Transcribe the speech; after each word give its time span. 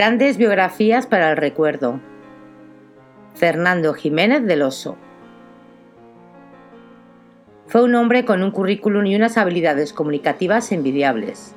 Grandes 0.00 0.38
biografías 0.38 1.06
para 1.06 1.30
el 1.30 1.36
recuerdo. 1.36 2.00
Fernando 3.34 3.92
Jiménez 3.92 4.46
del 4.46 4.62
Oso. 4.62 4.96
Fue 7.66 7.82
un 7.82 7.94
hombre 7.94 8.24
con 8.24 8.42
un 8.42 8.50
currículum 8.50 9.04
y 9.04 9.14
unas 9.14 9.36
habilidades 9.36 9.92
comunicativas 9.92 10.72
envidiables. 10.72 11.54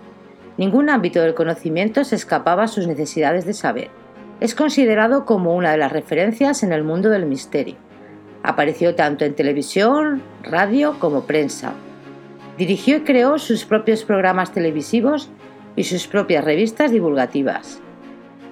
Ningún 0.58 0.90
ámbito 0.90 1.22
del 1.22 1.36
conocimiento 1.36 2.04
se 2.04 2.18
escapaba 2.18 2.64
a 2.64 2.68
sus 2.68 2.86
necesidades 2.86 3.46
de 3.46 3.54
saber. 3.54 3.88
Es 4.42 4.56
considerado 4.56 5.24
como 5.24 5.56
una 5.56 5.72
de 5.72 5.78
las 5.78 5.94
referencias 5.94 6.64
en 6.64 6.74
el 6.74 6.84
mundo 6.84 7.10
del 7.10 7.26
misterio. 7.26 7.76
Apareció 8.44 8.94
tanto 8.94 9.24
en 9.24 9.36
televisión, 9.36 10.22
radio 10.44 11.00
como 11.00 11.22
prensa. 11.22 11.72
Dirigió 12.58 12.98
y 12.98 13.02
creó 13.04 13.40
sus 13.40 13.64
propios 13.64 14.04
programas 14.04 14.52
televisivos 14.52 15.30
y 15.78 15.86
sus 15.86 16.08
propias 16.08 16.44
revistas 16.44 16.92
divulgativas 16.92 17.82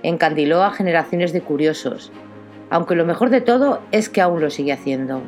encandiló 0.04 0.64
a 0.64 0.72
generaciones 0.72 1.34
de 1.34 1.42
curiosos, 1.42 2.12
aunque 2.70 2.96
lo 2.96 3.06
mejor 3.06 3.30
de 3.30 3.42
todo 3.42 3.82
es 3.92 4.10
que 4.10 4.22
aún 4.22 4.42
lo 4.42 4.50
sigue 4.50 4.74
haciendo. 4.74 5.22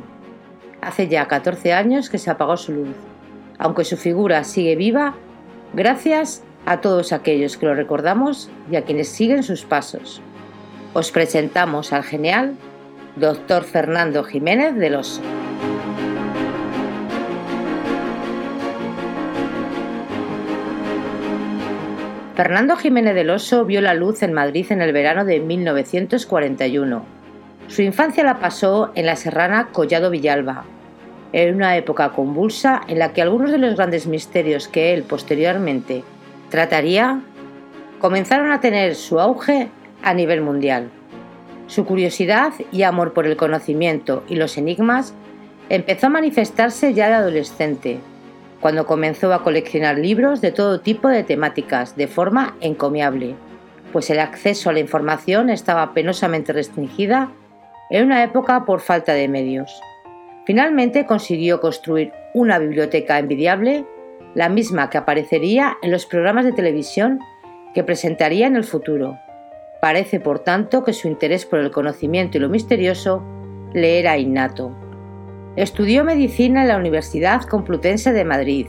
Hace 0.81 1.07
ya 1.07 1.27
14 1.27 1.73
años 1.73 2.09
que 2.09 2.17
se 2.17 2.29
apagó 2.29 2.57
su 2.57 2.73
luz, 2.73 2.95
aunque 3.57 3.85
su 3.85 3.97
figura 3.97 4.43
sigue 4.43 4.75
viva 4.75 5.15
gracias 5.73 6.43
a 6.65 6.81
todos 6.81 7.11
aquellos 7.11 7.57
que 7.57 7.65
lo 7.65 7.75
recordamos 7.75 8.49
y 8.71 8.75
a 8.75 8.83
quienes 8.83 9.09
siguen 9.09 9.43
sus 9.43 9.63
pasos. 9.65 10.21
Os 10.93 11.11
presentamos 11.11 11.91
al 11.93 12.03
genial 12.03 12.55
Dr. 13.15 13.63
Fernando 13.63 14.23
Jiménez 14.23 14.75
del 14.75 14.95
Oso. 14.95 15.21
Fernando 22.35 22.75
Jiménez 22.77 23.13
del 23.13 23.29
Oso 23.29 23.63
vio 23.63 23.79
la 23.79 23.93
luz 23.93 24.23
en 24.23 24.33
Madrid 24.33 24.65
en 24.71 24.81
el 24.81 24.91
verano 24.91 25.23
de 25.23 25.39
1941. 25.39 27.05
Su 27.67 27.83
infancia 27.83 28.23
la 28.23 28.39
pasó 28.39 28.91
en 28.95 29.05
la 29.05 29.15
serrana 29.15 29.67
Collado 29.71 30.09
Villalba, 30.09 30.65
en 31.31 31.55
una 31.55 31.77
época 31.77 32.09
convulsa 32.09 32.81
en 32.87 32.97
la 32.97 33.13
que 33.13 33.21
algunos 33.21 33.51
de 33.51 33.59
los 33.59 33.75
grandes 33.75 34.07
misterios 34.07 34.67
que 34.67 34.95
él 34.95 35.03
posteriormente 35.03 36.03
trataría 36.49 37.21
comenzaron 37.99 38.51
a 38.51 38.61
tener 38.61 38.95
su 38.95 39.19
auge 39.19 39.69
a 40.01 40.15
nivel 40.15 40.41
mundial. 40.41 40.89
Su 41.67 41.85
curiosidad 41.85 42.53
y 42.71 42.81
amor 42.81 43.13
por 43.13 43.27
el 43.27 43.37
conocimiento 43.37 44.23
y 44.27 44.37
los 44.37 44.57
enigmas 44.57 45.13
empezó 45.69 46.07
a 46.07 46.09
manifestarse 46.09 46.95
ya 46.95 47.09
de 47.09 47.13
adolescente, 47.13 47.99
cuando 48.63 48.87
comenzó 48.87 49.33
a 49.33 49.43
coleccionar 49.43 49.97
libros 49.97 50.39
de 50.39 50.53
todo 50.53 50.79
tipo 50.79 51.09
de 51.09 51.23
temáticas 51.23 51.97
de 51.97 52.07
forma 52.07 52.55
encomiable, 52.61 53.35
pues 53.91 54.09
el 54.09 54.21
acceso 54.21 54.69
a 54.69 54.73
la 54.73 54.79
información 54.79 55.49
estaba 55.49 55.93
penosamente 55.93 56.53
restringida 56.53 57.29
en 57.89 58.05
una 58.05 58.23
época 58.23 58.63
por 58.63 58.79
falta 58.79 59.15
de 59.15 59.27
medios. 59.27 59.81
Finalmente 60.45 61.05
consiguió 61.05 61.59
construir 61.59 62.13
una 62.33 62.57
biblioteca 62.57 63.19
envidiable, 63.19 63.83
la 64.33 64.47
misma 64.47 64.89
que 64.89 64.97
aparecería 64.97 65.75
en 65.81 65.91
los 65.91 66.05
programas 66.05 66.45
de 66.45 66.53
televisión 66.53 67.19
que 67.73 67.83
presentaría 67.83 68.47
en 68.47 68.55
el 68.55 68.63
futuro. 68.63 69.19
Parece, 69.81 70.21
por 70.21 70.39
tanto, 70.39 70.85
que 70.85 70.93
su 70.93 71.09
interés 71.09 71.45
por 71.45 71.59
el 71.59 71.71
conocimiento 71.71 72.37
y 72.37 72.39
lo 72.39 72.47
misterioso 72.47 73.21
le 73.73 73.99
era 73.99 74.17
innato. 74.17 74.73
Estudió 75.55 76.03
medicina 76.03 76.63
en 76.63 76.67
la 76.69 76.77
Universidad 76.77 77.43
Complutense 77.43 78.11
de 78.11 78.25
Madrid 78.25 78.65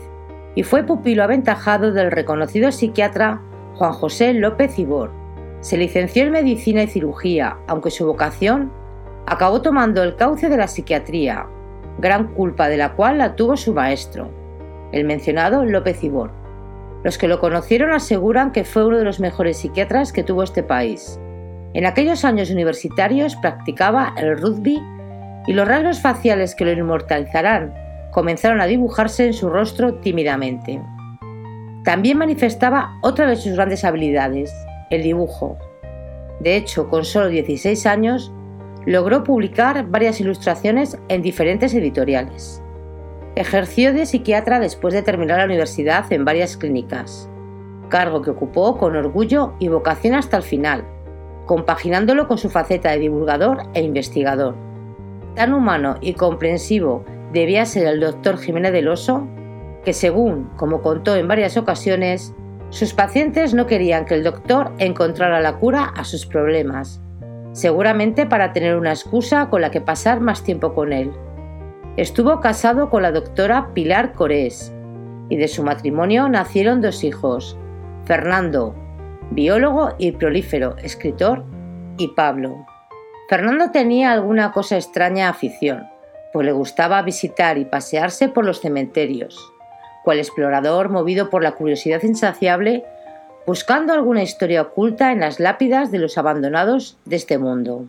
y 0.53 0.61
fue 0.61 0.83
pupilo 0.83 1.23
aventajado 1.23 1.91
del 1.91 2.11
reconocido 2.11 2.71
psiquiatra 2.71 3.41
Juan 3.73 3.91
José 3.91 4.33
López 4.33 4.77
Ibor. 4.77 5.11
Se 5.61 5.77
licenció 5.77 6.23
en 6.23 6.31
medicina 6.31 6.83
y 6.83 6.87
cirugía, 6.87 7.57
aunque 7.65 7.89
su 7.89 8.05
vocación 8.05 8.71
acabó 9.25 9.63
tomando 9.63 10.03
el 10.03 10.15
cauce 10.15 10.47
de 10.47 10.57
la 10.57 10.67
psiquiatría, 10.67 11.47
gran 11.97 12.27
culpa 12.35 12.69
de 12.69 12.77
la 12.77 12.93
cual 12.93 13.17
la 13.17 13.35
tuvo 13.35 13.57
su 13.57 13.73
maestro, 13.73 14.29
el 14.91 15.05
mencionado 15.05 15.65
López 15.65 16.03
Ibor. 16.03 16.29
Los 17.03 17.17
que 17.17 17.27
lo 17.27 17.39
conocieron 17.39 17.93
aseguran 17.93 18.51
que 18.51 18.63
fue 18.63 18.85
uno 18.85 18.99
de 18.99 19.05
los 19.05 19.19
mejores 19.19 19.57
psiquiatras 19.57 20.13
que 20.13 20.23
tuvo 20.23 20.43
este 20.43 20.61
país. 20.61 21.19
En 21.73 21.87
aquellos 21.87 22.23
años 22.25 22.51
universitarios 22.51 23.35
practicaba 23.37 24.13
el 24.17 24.37
rugby 24.37 24.79
y 25.47 25.53
los 25.53 25.67
rasgos 25.67 26.01
faciales 26.01 26.55
que 26.55 26.65
lo 26.65 26.71
inmortalizarán 26.71 27.73
comenzaron 28.11 28.61
a 28.61 28.65
dibujarse 28.65 29.25
en 29.25 29.33
su 29.33 29.49
rostro 29.49 29.95
tímidamente. 29.95 30.81
También 31.83 32.17
manifestaba 32.17 32.97
otra 33.01 33.27
de 33.27 33.35
sus 33.35 33.53
grandes 33.53 33.83
habilidades, 33.83 34.53
el 34.89 35.03
dibujo. 35.03 35.57
De 36.39 36.55
hecho, 36.55 36.89
con 36.89 37.05
solo 37.05 37.27
16 37.27 37.85
años, 37.85 38.31
logró 38.85 39.23
publicar 39.23 39.85
varias 39.87 40.19
ilustraciones 40.19 40.97
en 41.09 41.21
diferentes 41.21 41.73
editoriales. 41.73 42.61
Ejerció 43.35 43.93
de 43.93 44.05
psiquiatra 44.05 44.59
después 44.59 44.93
de 44.93 45.03
terminar 45.03 45.39
la 45.39 45.45
universidad 45.45 46.11
en 46.11 46.23
varias 46.23 46.55
clínicas, 46.55 47.29
cargo 47.89 48.21
que 48.21 48.31
ocupó 48.31 48.77
con 48.77 48.95
orgullo 48.95 49.53
y 49.59 49.67
vocación 49.67 50.15
hasta 50.15 50.37
el 50.37 50.43
final, 50.43 50.85
compaginándolo 51.45 52.27
con 52.27 52.37
su 52.37 52.49
faceta 52.49 52.91
de 52.91 52.99
divulgador 52.99 53.63
e 53.73 53.81
investigador. 53.81 54.64
Tan 55.35 55.53
humano 55.53 55.95
y 56.01 56.13
comprensivo 56.13 57.03
debía 57.33 57.65
ser 57.65 57.87
el 57.87 57.99
doctor 57.99 58.37
Jiménez 58.37 58.71
del 58.71 58.87
Oso, 58.87 59.27
que 59.83 59.93
según, 59.93 60.49
como 60.55 60.81
contó 60.81 61.15
en 61.15 61.27
varias 61.27 61.57
ocasiones, 61.57 62.33
sus 62.69 62.93
pacientes 62.93 63.53
no 63.53 63.67
querían 63.67 64.05
que 64.05 64.15
el 64.15 64.23
doctor 64.23 64.71
encontrara 64.79 65.41
la 65.41 65.57
cura 65.57 65.93
a 65.95 66.03
sus 66.03 66.25
problemas, 66.25 67.01
seguramente 67.51 68.25
para 68.25 68.53
tener 68.53 68.77
una 68.77 68.91
excusa 68.91 69.49
con 69.49 69.61
la 69.61 69.71
que 69.71 69.81
pasar 69.81 70.21
más 70.21 70.43
tiempo 70.43 70.73
con 70.73 70.93
él. 70.93 71.11
Estuvo 71.97 72.39
casado 72.39 72.89
con 72.89 73.03
la 73.03 73.11
doctora 73.11 73.73
Pilar 73.73 74.13
Corés 74.13 74.73
y 75.29 75.37
de 75.37 75.47
su 75.47 75.63
matrimonio 75.63 76.27
nacieron 76.29 76.81
dos 76.81 77.03
hijos, 77.03 77.57
Fernando, 78.05 78.75
biólogo 79.31 79.93
y 79.97 80.11
prolífero 80.13 80.77
escritor, 80.77 81.43
y 81.97 82.09
Pablo. 82.09 82.65
Fernando 83.27 83.71
tenía 83.71 84.11
alguna 84.11 84.51
cosa 84.51 84.75
extraña 84.75 85.29
afición, 85.29 85.87
pues 86.31 86.45
le 86.45 86.51
gustaba 86.51 87.01
visitar 87.01 87.57
y 87.57 87.65
pasearse 87.65 88.29
por 88.29 88.45
los 88.45 88.61
cementerios, 88.61 89.51
cual 90.03 90.19
explorador 90.19 90.89
movido 90.89 91.31
por 91.31 91.41
la 91.41 91.53
curiosidad 91.53 92.03
insaciable, 92.03 92.85
buscando 93.47 93.93
alguna 93.93 94.21
historia 94.21 94.61
oculta 94.61 95.11
en 95.11 95.21
las 95.21 95.39
lápidas 95.39 95.91
de 95.91 95.97
los 95.97 96.19
abandonados 96.19 96.99
de 97.05 97.15
este 97.15 97.39
mundo. 97.39 97.87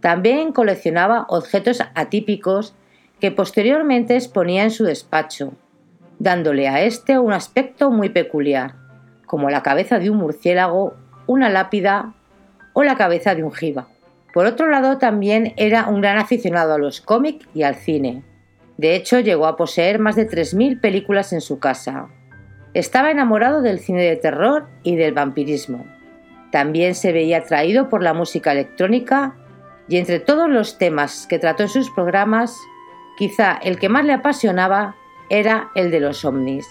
También 0.00 0.52
coleccionaba 0.52 1.26
objetos 1.28 1.82
atípicos 1.96 2.74
que 3.20 3.32
posteriormente 3.32 4.14
exponía 4.14 4.62
en 4.62 4.70
su 4.70 4.84
despacho, 4.84 5.54
dándole 6.20 6.68
a 6.68 6.82
este 6.82 7.18
un 7.18 7.32
aspecto 7.32 7.90
muy 7.90 8.10
peculiar, 8.10 8.74
como 9.26 9.50
la 9.50 9.64
cabeza 9.64 9.98
de 9.98 10.10
un 10.10 10.18
murciélago, 10.18 10.94
una 11.26 11.48
lápida 11.48 12.14
o 12.74 12.84
la 12.84 12.96
cabeza 12.96 13.34
de 13.34 13.42
un 13.42 13.52
jiba. 13.52 13.88
Por 14.38 14.46
otro 14.46 14.70
lado, 14.70 14.98
también 14.98 15.52
era 15.56 15.88
un 15.88 16.00
gran 16.00 16.16
aficionado 16.16 16.72
a 16.72 16.78
los 16.78 17.00
cómics 17.00 17.44
y 17.54 17.64
al 17.64 17.74
cine. 17.74 18.22
De 18.76 18.94
hecho, 18.94 19.18
llegó 19.18 19.46
a 19.46 19.56
poseer 19.56 19.98
más 19.98 20.14
de 20.14 20.28
3.000 20.28 20.80
películas 20.80 21.32
en 21.32 21.40
su 21.40 21.58
casa. 21.58 22.06
Estaba 22.72 23.10
enamorado 23.10 23.62
del 23.62 23.80
cine 23.80 24.04
de 24.04 24.14
terror 24.14 24.68
y 24.84 24.94
del 24.94 25.12
vampirismo. 25.12 25.84
También 26.52 26.94
se 26.94 27.10
veía 27.10 27.38
atraído 27.38 27.88
por 27.88 28.00
la 28.00 28.14
música 28.14 28.52
electrónica 28.52 29.34
y 29.88 29.96
entre 29.96 30.20
todos 30.20 30.48
los 30.48 30.78
temas 30.78 31.26
que 31.26 31.40
trató 31.40 31.64
en 31.64 31.70
sus 31.70 31.90
programas, 31.90 32.56
quizá 33.16 33.58
el 33.60 33.76
que 33.80 33.88
más 33.88 34.04
le 34.04 34.12
apasionaba 34.12 34.94
era 35.30 35.72
el 35.74 35.90
de 35.90 35.98
los 35.98 36.24
ovnis. 36.24 36.64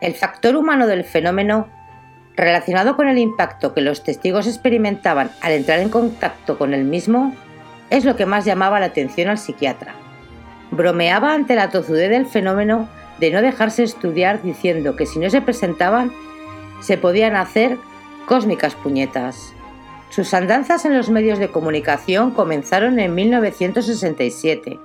El 0.00 0.14
factor 0.14 0.54
humano 0.54 0.86
del 0.86 1.02
fenómeno 1.02 1.68
relacionado 2.36 2.96
con 2.96 3.08
el 3.08 3.18
impacto 3.18 3.74
que 3.74 3.80
los 3.80 4.02
testigos 4.02 4.46
experimentaban 4.46 5.30
al 5.40 5.52
entrar 5.52 5.80
en 5.80 5.88
contacto 5.88 6.58
con 6.58 6.74
el 6.74 6.84
mismo, 6.84 7.34
es 7.90 8.04
lo 8.04 8.16
que 8.16 8.26
más 8.26 8.44
llamaba 8.44 8.80
la 8.80 8.86
atención 8.86 9.28
al 9.28 9.38
psiquiatra. 9.38 9.94
Bromeaba 10.70 11.34
ante 11.34 11.56
la 11.56 11.70
tozudez 11.70 12.10
del 12.10 12.26
fenómeno 12.26 12.88
de 13.18 13.30
no 13.30 13.42
dejarse 13.42 13.82
estudiar 13.82 14.42
diciendo 14.42 14.96
que 14.96 15.06
si 15.06 15.18
no 15.18 15.28
se 15.28 15.42
presentaban 15.42 16.12
se 16.80 16.96
podían 16.96 17.36
hacer 17.36 17.78
cósmicas 18.26 18.74
puñetas. 18.74 19.52
Sus 20.08 20.34
andanzas 20.34 20.84
en 20.84 20.96
los 20.96 21.10
medios 21.10 21.38
de 21.38 21.50
comunicación 21.50 22.32
comenzaron 22.32 22.98
en 22.98 23.14
1967, 23.14 24.78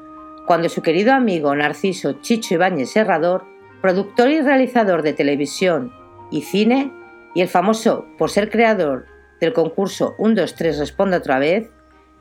cuando 0.45 0.69
su 0.69 0.81
querido 0.81 1.13
amigo 1.13 1.55
Narciso 1.55 2.13
Chicho 2.21 2.55
Ibáñez 2.55 2.91
Serrador, 2.91 3.45
productor 3.81 4.29
y 4.29 4.41
realizador 4.41 5.01
de 5.01 5.13
televisión 5.13 5.93
y 6.29 6.41
cine, 6.41 6.91
y 7.35 7.41
el 7.41 7.47
famoso 7.47 8.07
por 8.17 8.31
ser 8.31 8.49
creador 8.49 9.05
del 9.39 9.53
concurso 9.53 10.15
1, 10.17 10.33
2, 10.33 10.55
3 10.55 10.79
Responde 10.79 11.17
otra 11.17 11.37
vez 11.37 11.69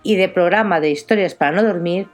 y 0.02 0.16
de 0.16 0.28
programa 0.28 0.80
de 0.80 0.90
historias 0.90 1.34
para 1.34 1.52
no 1.52 1.62
dormir, 1.62 2.08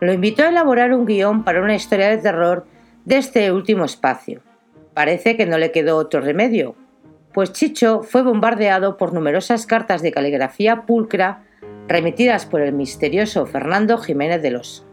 lo 0.00 0.12
invitó 0.12 0.42
a 0.42 0.48
elaborar 0.48 0.92
un 0.92 1.06
guion 1.06 1.44
para 1.44 1.62
una 1.62 1.76
historia 1.76 2.08
de 2.08 2.18
terror 2.18 2.66
de 3.04 3.18
este 3.18 3.52
último 3.52 3.84
espacio. 3.84 4.40
Parece 4.94 5.36
que 5.36 5.46
no 5.46 5.58
le 5.58 5.70
quedó 5.70 5.96
otro 5.96 6.20
remedio, 6.20 6.74
pues 7.32 7.52
Chicho 7.52 8.02
fue 8.02 8.22
bombardeado 8.22 8.96
por 8.96 9.12
numerosas 9.12 9.66
cartas 9.66 10.02
de 10.02 10.10
caligrafía 10.10 10.86
pulcra 10.86 11.44
remitidas 11.86 12.46
por 12.46 12.60
el 12.60 12.72
misterioso 12.72 13.46
Fernando 13.46 13.98
Jiménez 13.98 14.42
de 14.42 14.50
los. 14.50 14.84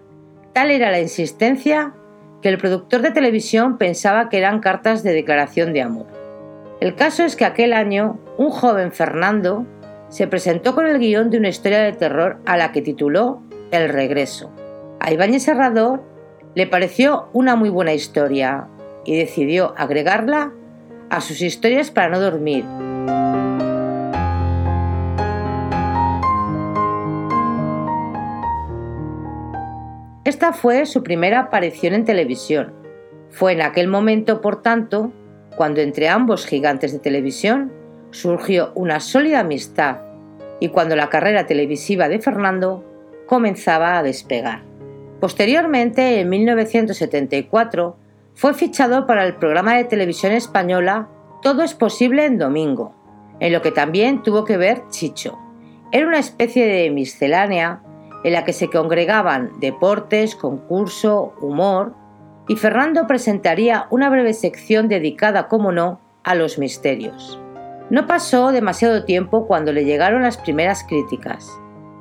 Tal 0.53 0.71
era 0.71 0.91
la 0.91 0.99
insistencia 0.99 1.93
que 2.41 2.49
el 2.49 2.57
productor 2.57 3.01
de 3.01 3.11
televisión 3.11 3.77
pensaba 3.77 4.29
que 4.29 4.37
eran 4.37 4.59
cartas 4.59 5.01
de 5.01 5.13
declaración 5.13 5.73
de 5.73 5.81
amor. 5.81 6.24
El 6.81 6.95
caso 6.95 7.23
es 7.23 7.37
que 7.37 7.45
aquel 7.45 7.71
año 7.71 8.19
un 8.37 8.49
joven 8.49 8.91
Fernando 8.91 9.65
se 10.09 10.27
presentó 10.27 10.75
con 10.75 10.85
el 10.85 10.99
guion 10.99 11.29
de 11.29 11.37
una 11.37 11.47
historia 11.47 11.79
de 11.79 11.93
terror 11.93 12.37
a 12.45 12.57
la 12.57 12.73
que 12.73 12.81
tituló 12.81 13.41
El 13.71 13.89
regreso. 13.89 14.51
A 14.99 15.11
Ibáñez 15.11 15.43
Serrador 15.43 16.03
le 16.53 16.67
pareció 16.67 17.29
una 17.31 17.55
muy 17.55 17.69
buena 17.69 17.93
historia 17.93 18.67
y 19.05 19.17
decidió 19.17 19.73
agregarla 19.77 20.51
a 21.09 21.21
sus 21.21 21.41
historias 21.41 21.91
para 21.91 22.09
no 22.09 22.19
dormir. 22.19 22.65
Esta 30.25 30.53
fue 30.53 30.85
su 30.85 31.03
primera 31.03 31.39
aparición 31.39 31.93
en 31.93 32.03
televisión. 32.03 32.73
Fue 33.29 33.53
en 33.53 33.61
aquel 33.61 33.87
momento, 33.87 34.41
por 34.41 34.61
tanto, 34.61 35.13
cuando 35.55 35.81
entre 35.81 36.09
ambos 36.09 36.45
gigantes 36.45 36.91
de 36.91 36.99
televisión 36.99 37.71
surgió 38.11 38.71
una 38.75 38.99
sólida 38.99 39.41
amistad 39.41 39.97
y 40.59 40.69
cuando 40.69 40.95
la 40.95 41.09
carrera 41.09 41.45
televisiva 41.45 42.07
de 42.07 42.19
Fernando 42.19 42.83
comenzaba 43.27 43.97
a 43.97 44.03
despegar. 44.03 44.61
Posteriormente, 45.19 46.19
en 46.19 46.29
1974, 46.29 47.97
fue 48.33 48.53
fichado 48.53 49.07
para 49.07 49.25
el 49.25 49.35
programa 49.35 49.75
de 49.75 49.85
televisión 49.85 50.33
española 50.33 51.09
Todo 51.41 51.63
es 51.63 51.73
posible 51.73 52.25
en 52.25 52.37
domingo, 52.37 52.95
en 53.39 53.53
lo 53.53 53.61
que 53.61 53.71
también 53.71 54.23
tuvo 54.23 54.45
que 54.45 54.57
ver 54.57 54.83
Chicho. 54.89 55.37
Era 55.91 56.07
una 56.07 56.19
especie 56.19 56.65
de 56.65 56.89
miscelánea 56.89 57.81
en 58.23 58.33
la 58.33 58.43
que 58.43 58.53
se 58.53 58.69
congregaban 58.69 59.51
deportes, 59.59 60.35
concurso, 60.35 61.35
humor, 61.39 61.93
y 62.47 62.55
Fernando 62.55 63.07
presentaría 63.07 63.87
una 63.89 64.09
breve 64.09 64.33
sección 64.33 64.87
dedicada, 64.87 65.47
como 65.47 65.71
no, 65.71 65.99
a 66.23 66.35
los 66.35 66.57
misterios. 66.57 67.39
No 67.89 68.07
pasó 68.07 68.51
demasiado 68.51 69.05
tiempo 69.05 69.47
cuando 69.47 69.71
le 69.71 69.85
llegaron 69.85 70.23
las 70.23 70.37
primeras 70.37 70.83
críticas. 70.83 71.49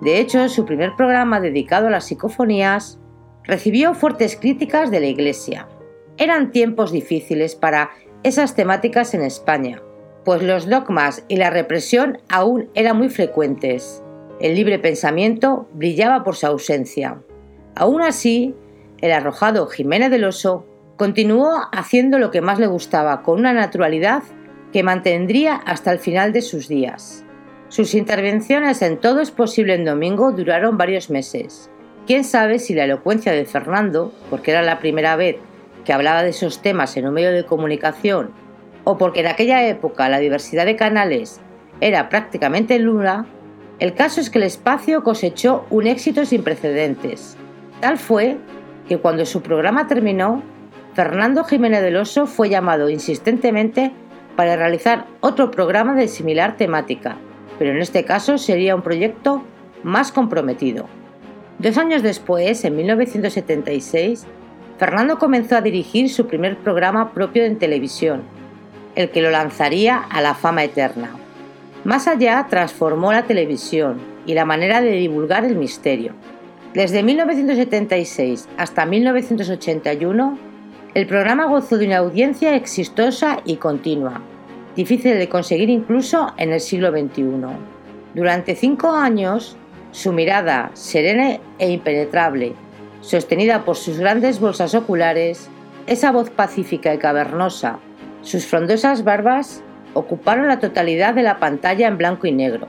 De 0.00 0.18
hecho, 0.18 0.48
su 0.48 0.64
primer 0.64 0.96
programa 0.96 1.40
dedicado 1.40 1.88
a 1.88 1.90
las 1.90 2.06
psicofonías 2.06 2.98
recibió 3.44 3.94
fuertes 3.94 4.36
críticas 4.36 4.90
de 4.90 5.00
la 5.00 5.06
Iglesia. 5.06 5.68
Eran 6.16 6.52
tiempos 6.52 6.92
difíciles 6.92 7.54
para 7.54 7.90
esas 8.22 8.54
temáticas 8.54 9.12
en 9.14 9.22
España, 9.22 9.82
pues 10.24 10.42
los 10.42 10.68
dogmas 10.68 11.24
y 11.28 11.36
la 11.36 11.50
represión 11.50 12.18
aún 12.30 12.70
eran 12.74 12.96
muy 12.96 13.10
frecuentes. 13.10 14.02
El 14.40 14.54
libre 14.54 14.78
pensamiento 14.78 15.68
brillaba 15.74 16.24
por 16.24 16.36
su 16.36 16.46
ausencia. 16.46 17.20
Aún 17.76 18.00
así, 18.00 18.54
el 19.04 19.12
arrojado 19.12 19.66
Jiménez 19.66 20.10
del 20.10 20.24
Oso 20.24 20.64
continuó 20.96 21.60
haciendo 21.72 22.18
lo 22.18 22.30
que 22.30 22.40
más 22.40 22.58
le 22.58 22.66
gustaba 22.66 23.22
con 23.22 23.38
una 23.38 23.52
naturalidad 23.52 24.22
que 24.72 24.82
mantendría 24.82 25.56
hasta 25.56 25.92
el 25.92 25.98
final 25.98 26.32
de 26.32 26.40
sus 26.40 26.68
días. 26.68 27.22
Sus 27.68 27.92
intervenciones 27.92 28.80
en 28.80 28.96
Todo 28.96 29.20
es 29.20 29.30
posible 29.30 29.74
en 29.74 29.84
domingo 29.84 30.32
duraron 30.32 30.78
varios 30.78 31.10
meses. 31.10 31.70
Quién 32.06 32.24
sabe 32.24 32.58
si 32.58 32.72
la 32.72 32.84
elocuencia 32.84 33.32
de 33.32 33.44
Fernando, 33.44 34.10
porque 34.30 34.52
era 34.52 34.62
la 34.62 34.78
primera 34.78 35.16
vez 35.16 35.36
que 35.84 35.92
hablaba 35.92 36.22
de 36.22 36.30
esos 36.30 36.62
temas 36.62 36.96
en 36.96 37.06
un 37.06 37.12
medio 37.12 37.32
de 37.32 37.44
comunicación, 37.44 38.30
o 38.84 38.96
porque 38.96 39.20
en 39.20 39.26
aquella 39.26 39.68
época 39.68 40.08
la 40.08 40.18
diversidad 40.18 40.64
de 40.64 40.76
canales 40.76 41.42
era 41.82 42.08
prácticamente 42.08 42.78
nula, 42.78 43.26
el 43.80 43.92
caso 43.92 44.22
es 44.22 44.30
que 44.30 44.38
el 44.38 44.44
espacio 44.44 45.02
cosechó 45.02 45.66
un 45.68 45.88
éxito 45.88 46.24
sin 46.24 46.42
precedentes. 46.42 47.36
Tal 47.82 47.98
fue 47.98 48.38
que 48.88 48.98
cuando 48.98 49.24
su 49.26 49.42
programa 49.42 49.86
terminó, 49.86 50.42
Fernando 50.94 51.44
Jiménez 51.44 51.82
del 51.82 51.96
Oso 51.96 52.26
fue 52.26 52.48
llamado 52.48 52.88
insistentemente 52.88 53.92
para 54.36 54.56
realizar 54.56 55.06
otro 55.20 55.50
programa 55.50 55.94
de 55.94 56.08
similar 56.08 56.56
temática, 56.56 57.16
pero 57.58 57.70
en 57.70 57.78
este 57.78 58.04
caso 58.04 58.38
sería 58.38 58.74
un 58.74 58.82
proyecto 58.82 59.42
más 59.82 60.12
comprometido. 60.12 60.86
Dos 61.58 61.78
años 61.78 62.02
después, 62.02 62.64
en 62.64 62.76
1976, 62.76 64.26
Fernando 64.78 65.18
comenzó 65.18 65.56
a 65.56 65.60
dirigir 65.60 66.10
su 66.10 66.26
primer 66.26 66.58
programa 66.58 67.12
propio 67.12 67.44
en 67.44 67.58
televisión, 67.58 68.22
el 68.96 69.10
que 69.10 69.22
lo 69.22 69.30
lanzaría 69.30 69.98
a 69.98 70.20
la 70.20 70.34
fama 70.34 70.64
eterna. 70.64 71.10
Más 71.84 72.08
allá, 72.08 72.46
transformó 72.50 73.12
la 73.12 73.24
televisión 73.24 74.00
y 74.26 74.34
la 74.34 74.44
manera 74.44 74.80
de 74.80 74.92
divulgar 74.92 75.44
el 75.44 75.56
misterio. 75.56 76.12
Desde 76.74 77.04
1976 77.04 78.48
hasta 78.56 78.84
1981, 78.84 80.38
el 80.94 81.06
programa 81.06 81.46
gozó 81.46 81.78
de 81.78 81.86
una 81.86 81.98
audiencia 81.98 82.56
exitosa 82.56 83.38
y 83.44 83.56
continua, 83.56 84.20
difícil 84.74 85.16
de 85.16 85.28
conseguir 85.28 85.70
incluso 85.70 86.32
en 86.36 86.52
el 86.52 86.60
siglo 86.60 86.90
XXI. 86.90 87.22
Durante 88.14 88.56
cinco 88.56 88.90
años, 88.90 89.56
su 89.92 90.12
mirada 90.12 90.72
serena 90.74 91.38
e 91.60 91.70
impenetrable 91.70 92.54
sostenida 93.00 93.64
por 93.64 93.76
sus 93.76 93.98
grandes 93.98 94.40
bolsas 94.40 94.74
oculares, 94.74 95.48
esa 95.86 96.10
voz 96.10 96.30
pacífica 96.30 96.92
y 96.92 96.98
cavernosa, 96.98 97.78
sus 98.22 98.46
frondosas 98.46 99.04
barbas 99.04 99.62
ocuparon 99.92 100.48
la 100.48 100.58
totalidad 100.58 101.14
de 101.14 101.22
la 101.22 101.38
pantalla 101.38 101.86
en 101.86 101.98
blanco 101.98 102.26
y 102.26 102.32
negro, 102.32 102.66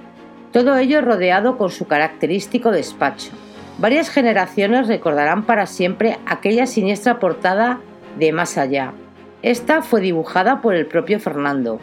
todo 0.51 0.77
ello 0.77 1.01
rodeado 1.01 1.57
con 1.57 1.71
su 1.71 1.87
característico 1.87 2.69
despacho. 2.69 3.31
Varias 3.77 4.09
generaciones 4.09 4.87
recordarán 4.87 5.43
para 5.43 5.65
siempre 5.65 6.17
aquella 6.25 6.65
siniestra 6.65 7.19
portada 7.19 7.79
de 8.17 8.31
Más 8.31 8.57
allá. 8.57 8.93
Esta 9.41 9.81
fue 9.81 9.99
dibujada 9.99 10.61
por 10.61 10.75
el 10.75 10.85
propio 10.85 11.19
Fernando, 11.19 11.79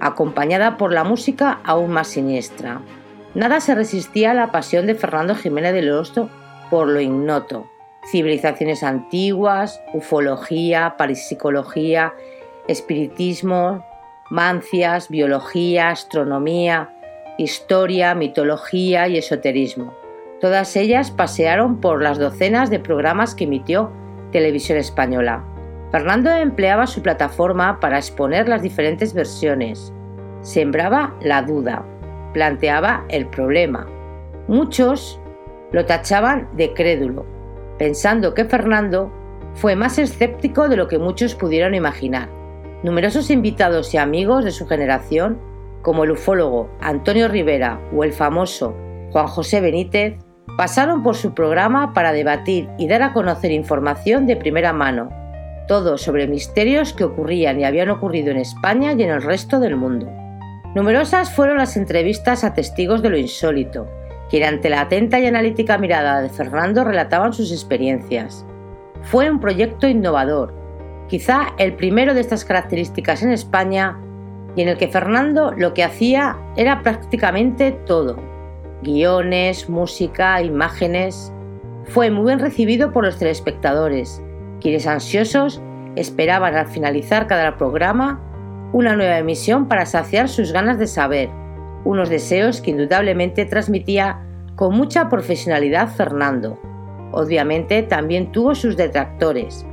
acompañada 0.00 0.76
por 0.76 0.92
la 0.92 1.04
música 1.04 1.60
aún 1.62 1.92
más 1.92 2.08
siniestra. 2.08 2.80
Nada 3.34 3.60
se 3.60 3.76
resistía 3.76 4.32
a 4.32 4.34
la 4.34 4.50
pasión 4.50 4.86
de 4.86 4.96
Fernando 4.96 5.36
Jiménez 5.36 5.72
del 5.72 5.92
Osto 5.92 6.28
por 6.68 6.88
lo 6.88 7.00
ignoto, 7.00 7.70
civilizaciones 8.10 8.82
antiguas, 8.82 9.80
ufología, 9.94 10.96
parapsicología, 10.98 12.12
espiritismo, 12.66 13.86
mancias, 14.30 15.08
biología, 15.08 15.90
astronomía, 15.90 16.90
historia, 17.38 18.16
mitología 18.16 19.06
y 19.06 19.18
esoterismo. 19.18 19.94
Todas 20.40 20.76
ellas 20.76 21.10
pasearon 21.10 21.80
por 21.80 22.02
las 22.02 22.18
docenas 22.18 22.68
de 22.68 22.78
programas 22.78 23.34
que 23.34 23.44
emitió 23.44 23.90
Televisión 24.32 24.76
Española. 24.76 25.44
Fernando 25.90 26.30
empleaba 26.30 26.86
su 26.86 27.00
plataforma 27.00 27.80
para 27.80 27.96
exponer 27.96 28.48
las 28.48 28.60
diferentes 28.60 29.14
versiones. 29.14 29.94
Sembraba 30.42 31.14
la 31.22 31.42
duda, 31.42 31.84
planteaba 32.34 33.06
el 33.08 33.26
problema. 33.28 33.86
Muchos 34.46 35.18
lo 35.72 35.86
tachaban 35.86 36.48
de 36.54 36.74
crédulo, 36.74 37.24
pensando 37.78 38.34
que 38.34 38.44
Fernando 38.44 39.10
fue 39.54 39.74
más 39.74 39.98
escéptico 39.98 40.68
de 40.68 40.76
lo 40.76 40.86
que 40.86 40.98
muchos 40.98 41.34
pudieron 41.34 41.74
imaginar. 41.74 42.28
Numerosos 42.82 43.30
invitados 43.30 43.94
y 43.94 43.96
amigos 43.96 44.44
de 44.44 44.52
su 44.52 44.66
generación, 44.66 45.40
como 45.80 46.04
el 46.04 46.10
ufólogo 46.10 46.68
Antonio 46.80 47.26
Rivera 47.28 47.80
o 47.94 48.04
el 48.04 48.12
famoso 48.12 48.76
Juan 49.12 49.28
José 49.28 49.62
Benítez, 49.62 50.25
pasaron 50.56 51.02
por 51.02 51.16
su 51.16 51.34
programa 51.34 51.92
para 51.92 52.12
debatir 52.12 52.68
y 52.78 52.88
dar 52.88 53.02
a 53.02 53.12
conocer 53.12 53.50
información 53.50 54.26
de 54.26 54.36
primera 54.36 54.72
mano, 54.72 55.10
todo 55.68 55.98
sobre 55.98 56.26
misterios 56.26 56.92
que 56.92 57.04
ocurrían 57.04 57.60
y 57.60 57.64
habían 57.64 57.90
ocurrido 57.90 58.30
en 58.30 58.38
España 58.38 58.92
y 58.92 59.02
en 59.02 59.10
el 59.10 59.22
resto 59.22 59.60
del 59.60 59.76
mundo. 59.76 60.10
Numerosas 60.74 61.32
fueron 61.32 61.58
las 61.58 61.76
entrevistas 61.76 62.44
a 62.44 62.54
testigos 62.54 63.02
de 63.02 63.10
lo 63.10 63.16
insólito, 63.16 63.88
quien 64.30 64.44
ante 64.44 64.70
la 64.70 64.82
atenta 64.82 65.18
y 65.18 65.26
analítica 65.26 65.78
mirada 65.78 66.20
de 66.20 66.28
Fernando 66.28 66.84
relataban 66.84 67.32
sus 67.32 67.52
experiencias. 67.52 68.44
Fue 69.02 69.30
un 69.30 69.40
proyecto 69.40 69.86
innovador, 69.86 70.54
quizá 71.08 71.54
el 71.58 71.74
primero 71.74 72.14
de 72.14 72.20
estas 72.20 72.44
características 72.44 73.22
en 73.22 73.32
España, 73.32 73.98
y 74.54 74.62
en 74.62 74.68
el 74.68 74.78
que 74.78 74.88
Fernando 74.88 75.52
lo 75.52 75.74
que 75.74 75.84
hacía 75.84 76.36
era 76.56 76.82
prácticamente 76.82 77.72
todo. 77.72 78.35
Guiones, 78.86 79.68
música, 79.68 80.40
imágenes. 80.40 81.32
Fue 81.86 82.08
muy 82.08 82.26
bien 82.26 82.38
recibido 82.38 82.92
por 82.92 83.04
los 83.04 83.18
telespectadores, 83.18 84.22
quienes 84.60 84.86
ansiosos 84.86 85.60
esperaban 85.96 86.54
al 86.54 86.68
finalizar 86.68 87.26
cada 87.26 87.56
programa 87.56 88.22
una 88.72 88.94
nueva 88.94 89.18
emisión 89.18 89.66
para 89.66 89.86
saciar 89.86 90.28
sus 90.28 90.52
ganas 90.52 90.78
de 90.78 90.86
saber 90.86 91.30
unos 91.84 92.10
deseos 92.10 92.60
que 92.60 92.70
indudablemente 92.70 93.44
transmitía 93.44 94.24
con 94.54 94.76
mucha 94.76 95.08
profesionalidad 95.08 95.88
Fernando. 95.88 96.56
Obviamente 97.10 97.82
también 97.82 98.30
tuvo 98.30 98.54
sus 98.54 98.76
detractores, 98.76 99.66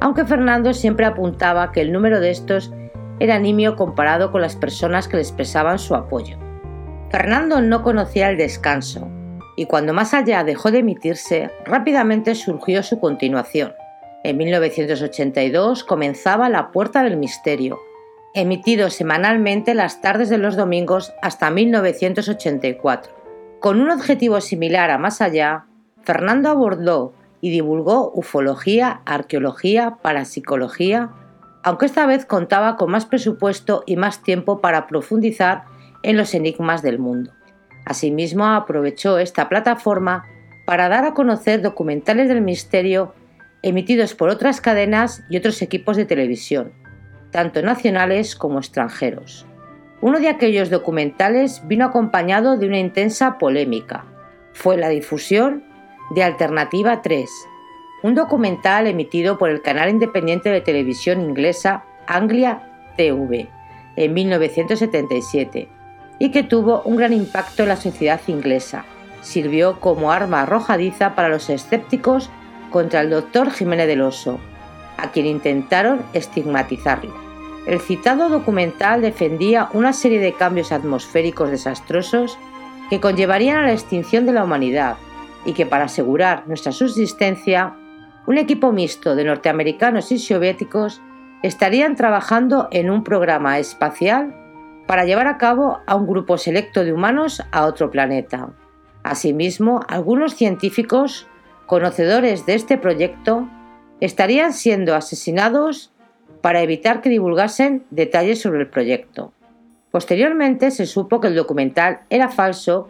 aunque 0.00 0.24
Fernando 0.24 0.74
siempre 0.74 1.06
apuntaba 1.06 1.72
que 1.72 1.80
el 1.80 1.90
número 1.90 2.20
de 2.20 2.30
estos 2.30 2.72
era 3.18 3.36
nimio 3.40 3.74
comparado 3.74 4.30
con 4.30 4.42
las 4.42 4.54
personas 4.54 5.08
que 5.08 5.16
le 5.16 5.22
expresaban 5.22 5.80
su 5.80 5.96
apoyo. 5.96 6.49
Fernando 7.10 7.60
no 7.60 7.82
conocía 7.82 8.30
el 8.30 8.36
descanso, 8.36 9.08
y 9.56 9.66
cuando 9.66 9.92
más 9.92 10.14
allá 10.14 10.44
dejó 10.44 10.70
de 10.70 10.78
emitirse, 10.78 11.50
rápidamente 11.64 12.36
surgió 12.36 12.84
su 12.84 13.00
continuación. 13.00 13.72
En 14.22 14.36
1982 14.36 15.82
comenzaba 15.82 16.48
La 16.48 16.70
Puerta 16.70 17.02
del 17.02 17.16
Misterio, 17.16 17.80
emitido 18.32 18.90
semanalmente 18.90 19.74
las 19.74 20.00
tardes 20.00 20.28
de 20.28 20.38
los 20.38 20.54
domingos 20.54 21.12
hasta 21.20 21.50
1984. 21.50 23.12
Con 23.58 23.80
un 23.80 23.90
objetivo 23.90 24.40
similar 24.40 24.92
a 24.92 24.98
Más 24.98 25.20
allá, 25.20 25.64
Fernando 26.04 26.48
abordó 26.48 27.12
y 27.40 27.50
divulgó 27.50 28.12
ufología, 28.14 29.00
arqueología, 29.04 29.96
parapsicología, 30.00 31.10
aunque 31.64 31.86
esta 31.86 32.06
vez 32.06 32.24
contaba 32.24 32.76
con 32.76 32.92
más 32.92 33.04
presupuesto 33.04 33.82
y 33.84 33.96
más 33.96 34.22
tiempo 34.22 34.60
para 34.60 34.86
profundizar 34.86 35.64
en 36.02 36.16
los 36.16 36.34
enigmas 36.34 36.82
del 36.82 36.98
mundo. 36.98 37.32
Asimismo, 37.84 38.46
aprovechó 38.46 39.18
esta 39.18 39.48
plataforma 39.48 40.26
para 40.64 40.88
dar 40.88 41.04
a 41.04 41.14
conocer 41.14 41.62
documentales 41.62 42.28
del 42.28 42.42
misterio 42.42 43.14
emitidos 43.62 44.14
por 44.14 44.28
otras 44.28 44.60
cadenas 44.60 45.22
y 45.28 45.36
otros 45.36 45.60
equipos 45.62 45.96
de 45.96 46.04
televisión, 46.04 46.72
tanto 47.30 47.62
nacionales 47.62 48.36
como 48.36 48.58
extranjeros. 48.58 49.46
Uno 50.00 50.18
de 50.18 50.28
aquellos 50.28 50.70
documentales 50.70 51.66
vino 51.66 51.84
acompañado 51.84 52.56
de 52.56 52.66
una 52.66 52.78
intensa 52.78 53.36
polémica. 53.38 54.04
Fue 54.52 54.76
la 54.76 54.88
difusión 54.88 55.64
de 56.14 56.22
Alternativa 56.22 57.02
3, 57.02 57.28
un 58.02 58.14
documental 58.14 58.86
emitido 58.86 59.36
por 59.36 59.50
el 59.50 59.60
canal 59.60 59.90
independiente 59.90 60.48
de 60.48 60.62
televisión 60.62 61.20
inglesa 61.20 61.84
Anglia 62.06 62.92
TV 62.96 63.48
en 63.96 64.14
1977 64.14 65.79
y 66.20 66.30
que 66.30 66.44
tuvo 66.44 66.82
un 66.82 66.96
gran 66.96 67.12
impacto 67.12 67.64
en 67.64 67.70
la 67.70 67.76
sociedad 67.76 68.20
inglesa. 68.28 68.84
Sirvió 69.22 69.80
como 69.80 70.12
arma 70.12 70.42
arrojadiza 70.42 71.16
para 71.16 71.30
los 71.30 71.50
escépticos 71.50 72.30
contra 72.70 73.00
el 73.00 73.10
doctor 73.10 73.50
Jiménez 73.50 73.88
del 73.88 74.02
Oso, 74.02 74.38
a 74.98 75.10
quien 75.10 75.26
intentaron 75.26 76.02
estigmatizarlo. 76.12 77.12
El 77.66 77.80
citado 77.80 78.28
documental 78.28 79.00
defendía 79.00 79.68
una 79.72 79.92
serie 79.92 80.20
de 80.20 80.34
cambios 80.34 80.72
atmosféricos 80.72 81.50
desastrosos 81.50 82.38
que 82.90 83.00
conllevarían 83.00 83.56
a 83.56 83.62
la 83.62 83.72
extinción 83.72 84.26
de 84.26 84.32
la 84.32 84.44
humanidad 84.44 84.96
y 85.44 85.54
que 85.54 85.66
para 85.66 85.84
asegurar 85.84 86.46
nuestra 86.46 86.72
subsistencia, 86.72 87.74
un 88.26 88.36
equipo 88.36 88.72
mixto 88.72 89.14
de 89.14 89.24
norteamericanos 89.24 90.12
y 90.12 90.18
soviéticos 90.18 91.00
estarían 91.42 91.96
trabajando 91.96 92.68
en 92.70 92.90
un 92.90 93.04
programa 93.04 93.58
espacial 93.58 94.34
para 94.90 95.04
llevar 95.04 95.28
a 95.28 95.38
cabo 95.38 95.78
a 95.86 95.94
un 95.94 96.04
grupo 96.04 96.36
selecto 96.36 96.82
de 96.82 96.92
humanos 96.92 97.44
a 97.52 97.66
otro 97.66 97.92
planeta. 97.92 98.48
Asimismo, 99.04 99.84
algunos 99.86 100.34
científicos, 100.34 101.28
conocedores 101.66 102.44
de 102.44 102.56
este 102.56 102.76
proyecto, 102.76 103.48
estarían 104.00 104.52
siendo 104.52 104.96
asesinados 104.96 105.92
para 106.40 106.60
evitar 106.62 107.02
que 107.02 107.08
divulgasen 107.08 107.84
detalles 107.90 108.40
sobre 108.40 108.62
el 108.62 108.66
proyecto. 108.66 109.32
Posteriormente 109.92 110.72
se 110.72 110.86
supo 110.86 111.20
que 111.20 111.28
el 111.28 111.36
documental 111.36 112.00
era 112.10 112.28
falso 112.28 112.88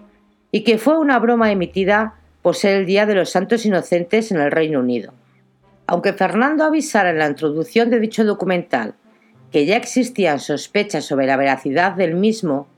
y 0.50 0.64
que 0.64 0.78
fue 0.78 0.98
una 0.98 1.18
broma 1.18 1.52
emitida 1.52 2.14
por 2.40 2.56
ser 2.56 2.78
el 2.78 2.86
Día 2.86 3.04
de 3.04 3.16
los 3.16 3.28
Santos 3.28 3.66
Inocentes 3.66 4.32
en 4.32 4.40
el 4.40 4.50
Reino 4.50 4.80
Unido. 4.80 5.12
Aunque 5.86 6.14
Fernando 6.14 6.64
avisara 6.64 7.10
en 7.10 7.18
la 7.18 7.28
introducción 7.28 7.90
de 7.90 8.00
dicho 8.00 8.24
documental 8.24 8.94
que 9.50 9.66
ya 9.66 9.76
existían 9.76 10.38
sospechas 10.38 11.04
sobre 11.04 11.26
la 11.26 11.36
veracidad 11.36 11.92
del 11.92 12.14
mismo 12.14 12.68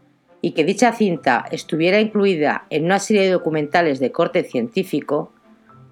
y 0.40 0.52
que 0.52 0.64
dicha 0.64 0.92
cinta 0.92 1.44
estuviera 1.50 2.00
incluida 2.00 2.66
en 2.70 2.84
una 2.84 2.98
serie 2.98 3.22
de 3.22 3.30
documentales 3.30 4.00
de 4.00 4.10
corte 4.10 4.42
científico, 4.42 5.32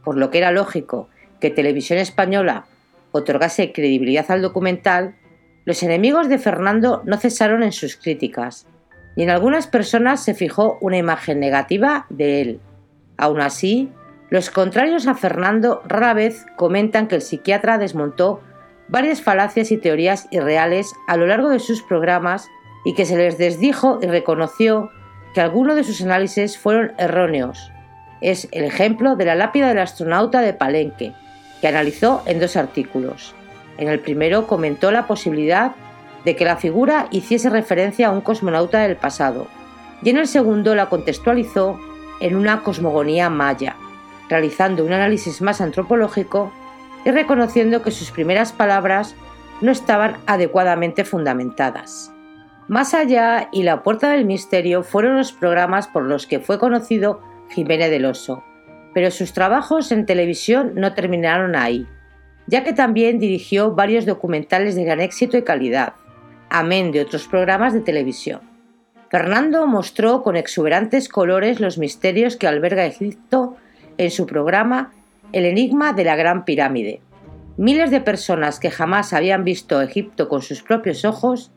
por 0.03 0.17
lo 0.17 0.31
que 0.31 0.39
era 0.39 0.51
lógico 0.51 1.09
que 1.41 1.51
Televisión 1.51 1.99
Española 1.99 2.67
otorgase 3.13 3.73
credibilidad 3.73 4.31
al 4.31 4.43
documental, 4.43 5.17
los 5.65 5.83
enemigos 5.83 6.29
de 6.29 6.39
Fernando 6.39 7.03
no 7.05 7.17
cesaron 7.19 7.63
en 7.63 7.73
sus 7.73 7.97
críticas, 7.97 8.67
y 9.17 9.23
en 9.23 9.31
algunas 9.31 9.67
personas 9.67 10.23
se 10.23 10.35
fijó 10.35 10.79
una 10.81 10.97
imagen 10.97 11.41
negativa 11.41 12.07
de 12.11 12.41
él. 12.41 12.61
Aún 13.17 13.41
así, 13.41 13.91
los 14.31 14.51
contrarios 14.51 15.07
a 15.07 15.15
Fernando 15.15 15.83
rara 15.85 16.15
vez 16.15 16.47
comentan 16.57 17.09
que 17.09 17.17
el 17.17 17.23
psiquiatra 17.23 17.79
desmontó 17.79 18.41
varias 18.91 19.23
falacias 19.23 19.71
y 19.71 19.77
teorías 19.77 20.27
irreales 20.31 20.95
a 21.07 21.17
lo 21.17 21.27
largo 21.27 21.49
de 21.49 21.61
sus 21.61 21.83
programas 21.83 22.51
y 22.85 22.95
que 22.95 23.07
se 23.07 23.17
les 23.17 23.39
desdijo 23.39 24.01
y 24.03 24.07
reconoció 24.07 24.91
que 25.33 25.41
algunos 25.41 25.77
de 25.77 25.85
sus 25.85 26.03
análisis 26.03 26.59
fueron 26.59 26.93
erróneos. 26.99 27.71
Es 28.21 28.49
el 28.51 28.65
ejemplo 28.65 29.15
de 29.17 29.25
la 29.25 29.37
lápida 29.37 29.69
del 29.69 29.79
astronauta 29.79 30.41
de 30.41 30.55
Palenque, 30.55 31.15
que 31.61 31.69
analizó 31.69 32.23
en 32.27 32.41
dos 32.41 32.57
artículos. 32.57 33.35
En 33.79 33.89
el 33.89 34.01
primero 34.01 34.47
comentó 34.47 34.91
la 34.91 35.07
posibilidad 35.07 35.73
de 36.25 36.37
que 36.37 36.45
la 36.45 36.57
figura 36.57 37.07
hiciese 37.11 37.49
referencia 37.49 38.09
a 38.09 38.11
un 38.11 38.21
cosmonauta 38.21 38.81
del 38.81 38.97
pasado, 38.97 39.47
y 40.03 40.11
en 40.11 40.19
el 40.19 40.27
segundo 40.27 40.75
la 40.75 40.87
contextualizó 40.87 41.79
en 42.21 42.35
una 42.35 42.63
cosmogonía 42.63 43.31
maya, 43.31 43.77
realizando 44.29 44.85
un 44.85 44.93
análisis 44.93 45.41
más 45.41 45.61
antropológico 45.61 46.53
y 47.05 47.11
reconociendo 47.11 47.83
que 47.83 47.91
sus 47.91 48.11
primeras 48.11 48.53
palabras 48.53 49.15
no 49.61 49.73
estaban 49.73 50.17
adecuadamente 50.27 51.05
fundamentadas. 51.05 52.13
Más 52.69 52.95
allá 52.95 53.49
y 53.53 53.63
La 53.65 53.83
Puerta 53.83 54.11
del 54.11 54.25
Misterio 54.25 54.83
fueron 54.83 55.17
los 55.17 55.33
programas 55.33 55.89
por 55.89 56.05
los 56.05 56.27
que 56.27 56.41
fue 56.41 56.59
conocido 56.59 57.21
Jiménez 57.51 57.91
del 57.91 58.05
Oso, 58.05 58.45
pero 58.95 59.11
sus 59.11 59.33
trabajos 59.33 59.91
en 59.93 60.07
televisión 60.07 60.73
no 60.77 60.95
terminaron 60.95 61.57
ahí, 61.57 61.87
ya 62.47 62.63
que 62.63 62.73
también 62.73 63.19
dirigió 63.19 63.73
varios 63.75 64.07
documentales 64.07 64.75
de 64.77 64.85
gran 64.85 65.01
éxito 65.01 65.37
y 65.37 65.43
calidad, 65.43 65.95
amén 66.49 66.93
de 66.93 67.01
otros 67.01 67.27
programas 67.27 67.73
de 67.73 67.81
televisión. 67.81 68.41
Fernando 69.11 69.67
mostró 69.67 70.23
con 70.23 70.37
exuberantes 70.37 71.09
colores 71.09 71.59
los 71.59 71.79
misterios 71.79 72.37
que 72.37 72.47
alberga 72.47 72.87
Egipto 72.87 73.57
en 73.99 74.13
su 74.13 74.27
programa 74.27 74.93
El 75.33 75.47
enigma 75.47 75.93
de 75.93 76.03
la 76.03 76.17
Gran 76.17 76.45
Pirámide. 76.45 77.03
Miles 77.57 77.93
de 77.93 78.01
personas 78.01 78.59
que 78.59 78.71
jamás 78.71 79.13
habían 79.13 79.45
visto 79.45 79.81
Egipto 79.81 80.29
con 80.29 80.43
sus 80.43 80.63
propios 80.63 81.05
ojos 81.05 81.53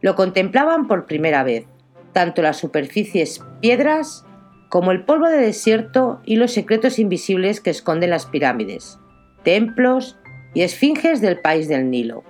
lo 0.00 0.14
contemplaban 0.14 0.86
por 0.88 1.04
primera 1.04 1.42
vez, 1.42 1.66
tanto 2.14 2.40
las 2.40 2.56
superficies 2.56 3.44
piedras 3.60 4.24
como 4.70 4.92
el 4.92 5.04
polvo 5.04 5.26
de 5.26 5.36
desierto 5.36 6.22
y 6.24 6.36
los 6.36 6.52
secretos 6.52 6.98
invisibles 6.98 7.60
que 7.60 7.68
esconden 7.68 8.10
las 8.10 8.24
pirámides, 8.24 8.98
templos 9.42 10.16
y 10.54 10.62
esfinges 10.62 11.20
del 11.20 11.40
país 11.40 11.68
del 11.68 11.90
Nilo. 11.90 12.24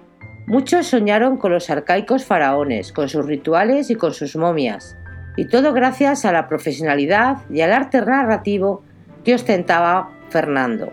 Muchos 0.48 0.88
soñaron 0.88 1.36
con 1.36 1.52
los 1.52 1.70
arcaicos 1.70 2.24
faraones, 2.24 2.92
con 2.92 3.08
sus 3.08 3.24
rituales 3.24 3.90
y 3.90 3.94
con 3.94 4.14
sus 4.14 4.34
momias, 4.34 4.96
y 5.36 5.46
todo 5.46 5.72
gracias 5.72 6.24
a 6.24 6.32
la 6.32 6.48
profesionalidad 6.48 7.36
y 7.50 7.60
al 7.60 7.72
arte 7.72 8.00
narrativo 8.00 8.82
que 9.24 9.36
ostentaba 9.36 10.17
Fernando. 10.30 10.92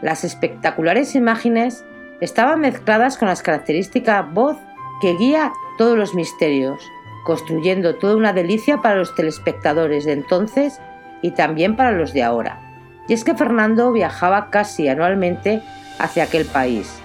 Las 0.00 0.24
espectaculares 0.24 1.14
imágenes 1.14 1.84
estaban 2.20 2.60
mezcladas 2.60 3.18
con 3.18 3.28
las 3.28 3.42
características 3.42 4.32
voz 4.32 4.56
que 5.00 5.14
guía 5.16 5.52
todos 5.78 5.96
los 5.96 6.14
misterios, 6.14 6.80
construyendo 7.24 7.96
toda 7.96 8.16
una 8.16 8.32
delicia 8.32 8.78
para 8.78 8.96
los 8.96 9.14
telespectadores 9.14 10.04
de 10.04 10.12
entonces 10.12 10.80
y 11.22 11.32
también 11.32 11.76
para 11.76 11.92
los 11.92 12.12
de 12.12 12.22
ahora. 12.22 12.60
Y 13.08 13.12
es 13.12 13.24
que 13.24 13.34
Fernando 13.34 13.92
viajaba 13.92 14.50
casi 14.50 14.88
anualmente 14.88 15.62
hacia 15.98 16.24
aquel 16.24 16.46
país, 16.46 17.02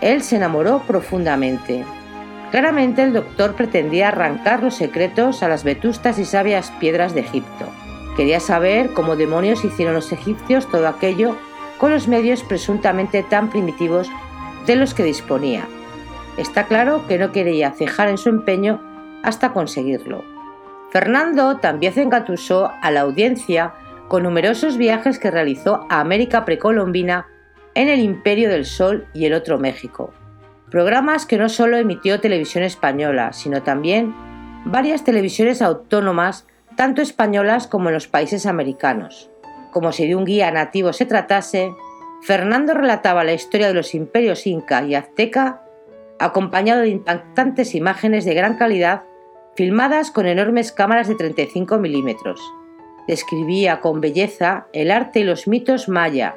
él 0.00 0.22
se 0.22 0.36
enamoró 0.36 0.80
profundamente. 0.86 1.84
Claramente 2.50 3.02
el 3.02 3.12
doctor 3.12 3.54
pretendía 3.54 4.08
arrancar 4.08 4.62
los 4.62 4.74
secretos 4.74 5.42
a 5.42 5.48
las 5.48 5.62
vetustas 5.62 6.18
y 6.18 6.24
sabias 6.24 6.72
piedras 6.80 7.14
de 7.14 7.20
Egipto. 7.20 7.66
Quería 8.16 8.40
saber 8.40 8.92
cómo 8.92 9.16
demonios 9.16 9.64
hicieron 9.64 9.94
los 9.94 10.12
egipcios 10.12 10.68
todo 10.70 10.88
aquello 10.88 11.36
con 11.78 11.92
los 11.92 12.08
medios 12.08 12.42
presuntamente 12.42 13.22
tan 13.22 13.50
primitivos 13.50 14.10
de 14.66 14.76
los 14.76 14.94
que 14.94 15.04
disponía. 15.04 15.66
Está 16.36 16.66
claro 16.66 17.06
que 17.08 17.18
no 17.18 17.32
quería 17.32 17.72
cejar 17.72 18.08
en 18.08 18.18
su 18.18 18.28
empeño 18.28 18.80
hasta 19.22 19.52
conseguirlo. 19.52 20.24
Fernando 20.90 21.58
también 21.58 21.92
se 21.92 22.02
engatusó 22.02 22.70
a 22.82 22.90
la 22.90 23.00
audiencia 23.02 23.74
con 24.08 24.24
numerosos 24.24 24.76
viajes 24.76 25.18
que 25.18 25.30
realizó 25.30 25.86
a 25.88 26.00
América 26.00 26.44
precolombina 26.44 27.28
en 27.74 27.88
el 27.88 28.00
Imperio 28.00 28.50
del 28.50 28.66
Sol 28.66 29.06
y 29.14 29.26
el 29.26 29.34
otro 29.34 29.58
México. 29.58 30.12
Programas 30.70 31.26
que 31.26 31.38
no 31.38 31.48
solo 31.48 31.76
emitió 31.76 32.20
Televisión 32.20 32.64
Española, 32.64 33.32
sino 33.32 33.62
también 33.62 34.14
varias 34.64 35.04
televisiones 35.04 35.62
autónomas, 35.62 36.46
tanto 36.76 37.02
españolas 37.02 37.66
como 37.66 37.88
en 37.88 37.94
los 37.94 38.08
países 38.08 38.46
americanos. 38.46 39.30
Como 39.72 39.92
si 39.92 40.06
de 40.06 40.16
un 40.16 40.24
guía 40.24 40.50
nativo 40.50 40.92
se 40.92 41.06
tratase, 41.06 41.72
Fernando 42.22 42.74
relataba 42.74 43.24
la 43.24 43.32
historia 43.32 43.68
de 43.68 43.74
los 43.74 43.94
imperios 43.94 44.46
inca 44.46 44.82
y 44.84 44.94
azteca 44.94 45.62
acompañado 46.18 46.82
de 46.82 46.90
impactantes 46.90 47.74
imágenes 47.74 48.24
de 48.24 48.34
gran 48.34 48.56
calidad 48.56 49.04
filmadas 49.56 50.10
con 50.10 50.26
enormes 50.26 50.70
cámaras 50.72 51.08
de 51.08 51.14
35 51.14 51.78
milímetros. 51.78 52.40
Describía 53.08 53.80
con 53.80 54.00
belleza 54.00 54.66
el 54.72 54.90
arte 54.90 55.20
y 55.20 55.24
los 55.24 55.48
mitos 55.48 55.88
maya 55.88 56.36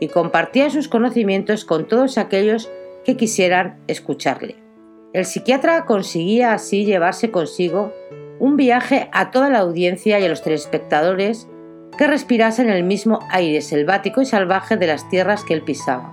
y 0.00 0.08
compartía 0.08 0.70
sus 0.70 0.88
conocimientos 0.88 1.64
con 1.64 1.88
todos 1.88 2.18
aquellos 2.18 2.70
que 3.04 3.16
quisieran 3.16 3.80
escucharle. 3.88 4.56
El 5.12 5.24
psiquiatra 5.24 5.84
conseguía 5.86 6.52
así 6.52 6.84
llevarse 6.84 7.30
consigo 7.30 7.92
un 8.38 8.56
viaje 8.56 9.08
a 9.12 9.30
toda 9.30 9.48
la 9.48 9.60
audiencia 9.60 10.18
y 10.18 10.24
a 10.24 10.28
los 10.28 10.42
telespectadores 10.42 11.48
que 11.96 12.06
respirasen 12.06 12.68
el 12.68 12.84
mismo 12.84 13.20
aire 13.30 13.62
selvático 13.62 14.20
y 14.20 14.26
salvaje 14.26 14.76
de 14.76 14.86
las 14.86 15.08
tierras 15.08 15.44
que 15.44 15.54
él 15.54 15.62
pisaba. 15.62 16.12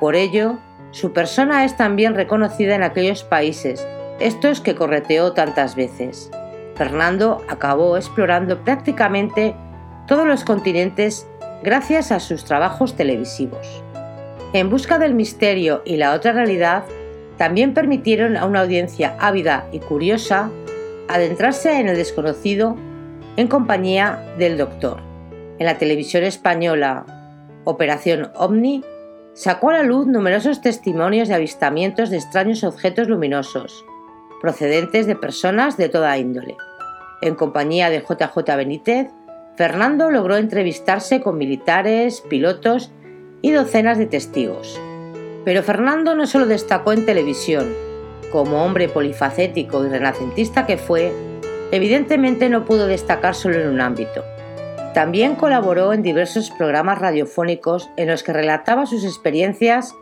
Por 0.00 0.16
ello, 0.16 0.58
su 0.90 1.12
persona 1.12 1.64
es 1.64 1.76
también 1.76 2.14
reconocida 2.14 2.74
en 2.74 2.82
aquellos 2.82 3.24
países, 3.24 3.86
estos 4.20 4.60
que 4.60 4.74
correteó 4.74 5.32
tantas 5.32 5.74
veces. 5.74 6.30
Fernando 6.76 7.42
acabó 7.48 7.96
explorando 7.96 8.62
prácticamente 8.62 9.54
todos 10.06 10.26
los 10.26 10.44
continentes 10.44 11.26
gracias 11.62 12.12
a 12.12 12.20
sus 12.20 12.44
trabajos 12.44 12.94
televisivos. 12.94 13.82
En 14.52 14.70
busca 14.70 14.98
del 14.98 15.14
misterio 15.14 15.82
y 15.84 15.96
la 15.96 16.12
otra 16.12 16.32
realidad, 16.32 16.84
también 17.38 17.74
permitieron 17.74 18.36
a 18.36 18.44
una 18.44 18.60
audiencia 18.60 19.16
ávida 19.18 19.66
y 19.72 19.80
curiosa 19.80 20.50
adentrarse 21.08 21.78
en 21.78 21.88
el 21.88 21.96
desconocido 21.96 22.76
en 23.36 23.48
compañía 23.48 24.34
del 24.38 24.56
doctor. 24.56 25.00
En 25.58 25.66
la 25.66 25.78
televisión 25.78 26.24
española 26.24 27.06
Operación 27.64 28.30
OVNI 28.34 28.84
sacó 29.32 29.70
a 29.70 29.74
la 29.74 29.82
luz 29.82 30.06
numerosos 30.06 30.60
testimonios 30.60 31.28
de 31.28 31.34
avistamientos 31.34 32.10
de 32.10 32.18
extraños 32.18 32.62
objetos 32.62 33.08
luminosos, 33.08 33.84
procedentes 34.40 35.06
de 35.06 35.16
personas 35.16 35.76
de 35.76 35.88
toda 35.88 36.16
índole. 36.18 36.56
En 37.22 37.34
compañía 37.34 37.90
de 37.90 38.00
JJ 38.00 38.56
Benítez, 38.56 39.08
Fernando 39.56 40.10
logró 40.10 40.36
entrevistarse 40.36 41.20
con 41.20 41.38
militares, 41.38 42.20
pilotos 42.28 42.92
y 43.40 43.52
docenas 43.52 43.98
de 43.98 44.06
testigos. 44.06 44.80
Pero 45.44 45.62
Fernando 45.62 46.14
no 46.14 46.26
solo 46.26 46.46
destacó 46.46 46.92
en 46.92 47.06
televisión, 47.06 47.72
como 48.34 48.64
hombre 48.64 48.88
polifacético 48.88 49.86
y 49.86 49.88
renacentista 49.88 50.66
que 50.66 50.76
fue, 50.76 51.12
evidentemente 51.70 52.48
no 52.48 52.64
pudo 52.64 52.88
destacar 52.88 53.36
solo 53.36 53.60
en 53.60 53.68
un 53.68 53.80
ámbito. 53.80 54.24
También 54.92 55.36
colaboró 55.36 55.92
en 55.92 56.02
diversos 56.02 56.50
programas 56.50 56.98
radiofónicos 56.98 57.90
en 57.96 58.08
los 58.08 58.24
que 58.24 58.32
relataba 58.32 58.86
sus 58.86 59.04
experiencias 59.04 59.94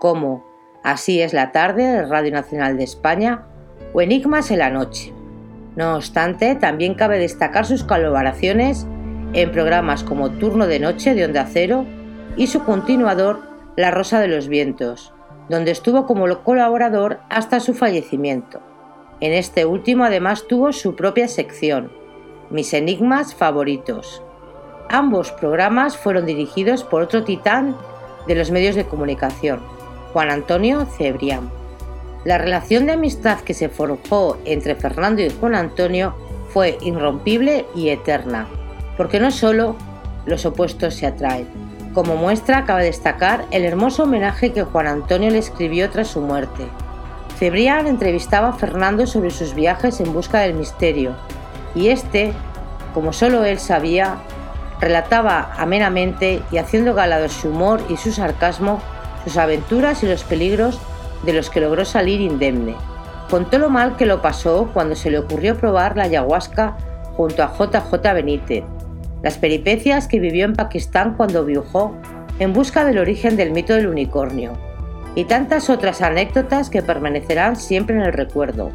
como 0.00 0.44
Así 0.82 1.20
es 1.20 1.32
la 1.32 1.52
tarde 1.52 1.84
de 1.84 2.06
Radio 2.06 2.32
Nacional 2.32 2.76
de 2.76 2.82
España 2.82 3.46
o 3.92 4.00
Enigmas 4.00 4.50
en 4.50 4.58
la 4.58 4.70
noche. 4.70 5.12
No 5.76 5.94
obstante, 5.94 6.56
también 6.56 6.94
cabe 6.94 7.20
destacar 7.20 7.66
sus 7.66 7.84
colaboraciones 7.84 8.84
en 9.32 9.52
programas 9.52 10.02
como 10.02 10.30
Turno 10.30 10.66
de 10.66 10.80
Noche 10.80 11.14
de 11.14 11.24
Onda 11.24 11.46
Cero 11.48 11.86
y 12.36 12.48
su 12.48 12.64
continuador 12.64 13.42
La 13.76 13.92
Rosa 13.92 14.18
de 14.18 14.26
los 14.26 14.48
Vientos, 14.48 15.12
donde 15.48 15.70
estuvo 15.70 16.06
como 16.06 16.42
colaborador 16.42 17.20
hasta 17.28 17.60
su 17.60 17.74
fallecimiento. 17.74 18.60
En 19.20 19.32
este 19.32 19.64
último 19.64 20.04
además 20.04 20.46
tuvo 20.46 20.72
su 20.72 20.94
propia 20.94 21.28
sección, 21.28 21.90
Mis 22.50 22.74
Enigmas 22.74 23.34
Favoritos. 23.34 24.22
Ambos 24.88 25.32
programas 25.32 25.96
fueron 25.96 26.26
dirigidos 26.26 26.84
por 26.84 27.02
otro 27.02 27.24
titán 27.24 27.76
de 28.26 28.34
los 28.34 28.50
medios 28.50 28.74
de 28.74 28.84
comunicación, 28.84 29.60
Juan 30.12 30.30
Antonio 30.30 30.86
Cebrián. 30.86 31.50
La 32.24 32.38
relación 32.38 32.86
de 32.86 32.92
amistad 32.92 33.40
que 33.40 33.54
se 33.54 33.68
forjó 33.68 34.36
entre 34.44 34.74
Fernando 34.74 35.22
y 35.22 35.30
Juan 35.30 35.54
Antonio 35.54 36.14
fue 36.48 36.78
irrompible 36.82 37.66
y 37.74 37.88
eterna, 37.88 38.48
porque 38.96 39.20
no 39.20 39.30
solo 39.30 39.76
los 40.26 40.44
opuestos 40.44 40.94
se 40.94 41.06
atraen, 41.06 41.46
como 41.96 42.14
muestra 42.14 42.66
cabe 42.66 42.84
destacar 42.84 43.46
el 43.50 43.64
hermoso 43.64 44.02
homenaje 44.02 44.52
que 44.52 44.64
Juan 44.64 44.86
Antonio 44.86 45.30
le 45.30 45.38
escribió 45.38 45.88
tras 45.88 46.08
su 46.08 46.20
muerte. 46.20 46.66
Cebrián 47.38 47.86
entrevistaba 47.86 48.50
a 48.50 48.52
Fernando 48.52 49.06
sobre 49.06 49.30
sus 49.30 49.54
viajes 49.54 49.98
en 50.00 50.12
busca 50.12 50.40
del 50.40 50.52
misterio, 50.52 51.16
y 51.74 51.88
este, 51.88 52.34
como 52.92 53.14
solo 53.14 53.46
él 53.46 53.58
sabía, 53.58 54.16
relataba 54.78 55.54
amenamente 55.56 56.42
y 56.50 56.58
haciendo 56.58 56.92
gala 56.92 57.18
de 57.18 57.30
su 57.30 57.48
humor 57.48 57.80
y 57.88 57.96
su 57.96 58.12
sarcasmo 58.12 58.78
sus 59.24 59.38
aventuras 59.38 60.02
y 60.02 60.06
los 60.06 60.22
peligros 60.22 60.78
de 61.24 61.32
los 61.32 61.48
que 61.48 61.62
logró 61.62 61.86
salir 61.86 62.20
indemne. 62.20 62.76
Contó 63.30 63.58
lo 63.58 63.70
mal 63.70 63.96
que 63.96 64.04
lo 64.04 64.20
pasó 64.20 64.68
cuando 64.74 64.96
se 64.96 65.10
le 65.10 65.18
ocurrió 65.18 65.56
probar 65.56 65.96
la 65.96 66.02
ayahuasca 66.02 66.76
junto 67.16 67.42
a 67.42 67.54
JJ 67.56 68.12
Benítez, 68.12 68.64
las 69.22 69.38
peripecias 69.38 70.08
que 70.08 70.20
vivió 70.20 70.44
en 70.44 70.54
Pakistán 70.54 71.14
cuando 71.16 71.44
viajó 71.44 71.94
en 72.38 72.52
busca 72.52 72.84
del 72.84 72.98
origen 72.98 73.36
del 73.36 73.52
mito 73.52 73.74
del 73.74 73.86
unicornio, 73.86 74.52
y 75.14 75.24
tantas 75.24 75.70
otras 75.70 76.02
anécdotas 76.02 76.68
que 76.70 76.82
permanecerán 76.82 77.56
siempre 77.56 77.96
en 77.96 78.02
el 78.02 78.12
recuerdo. 78.12 78.70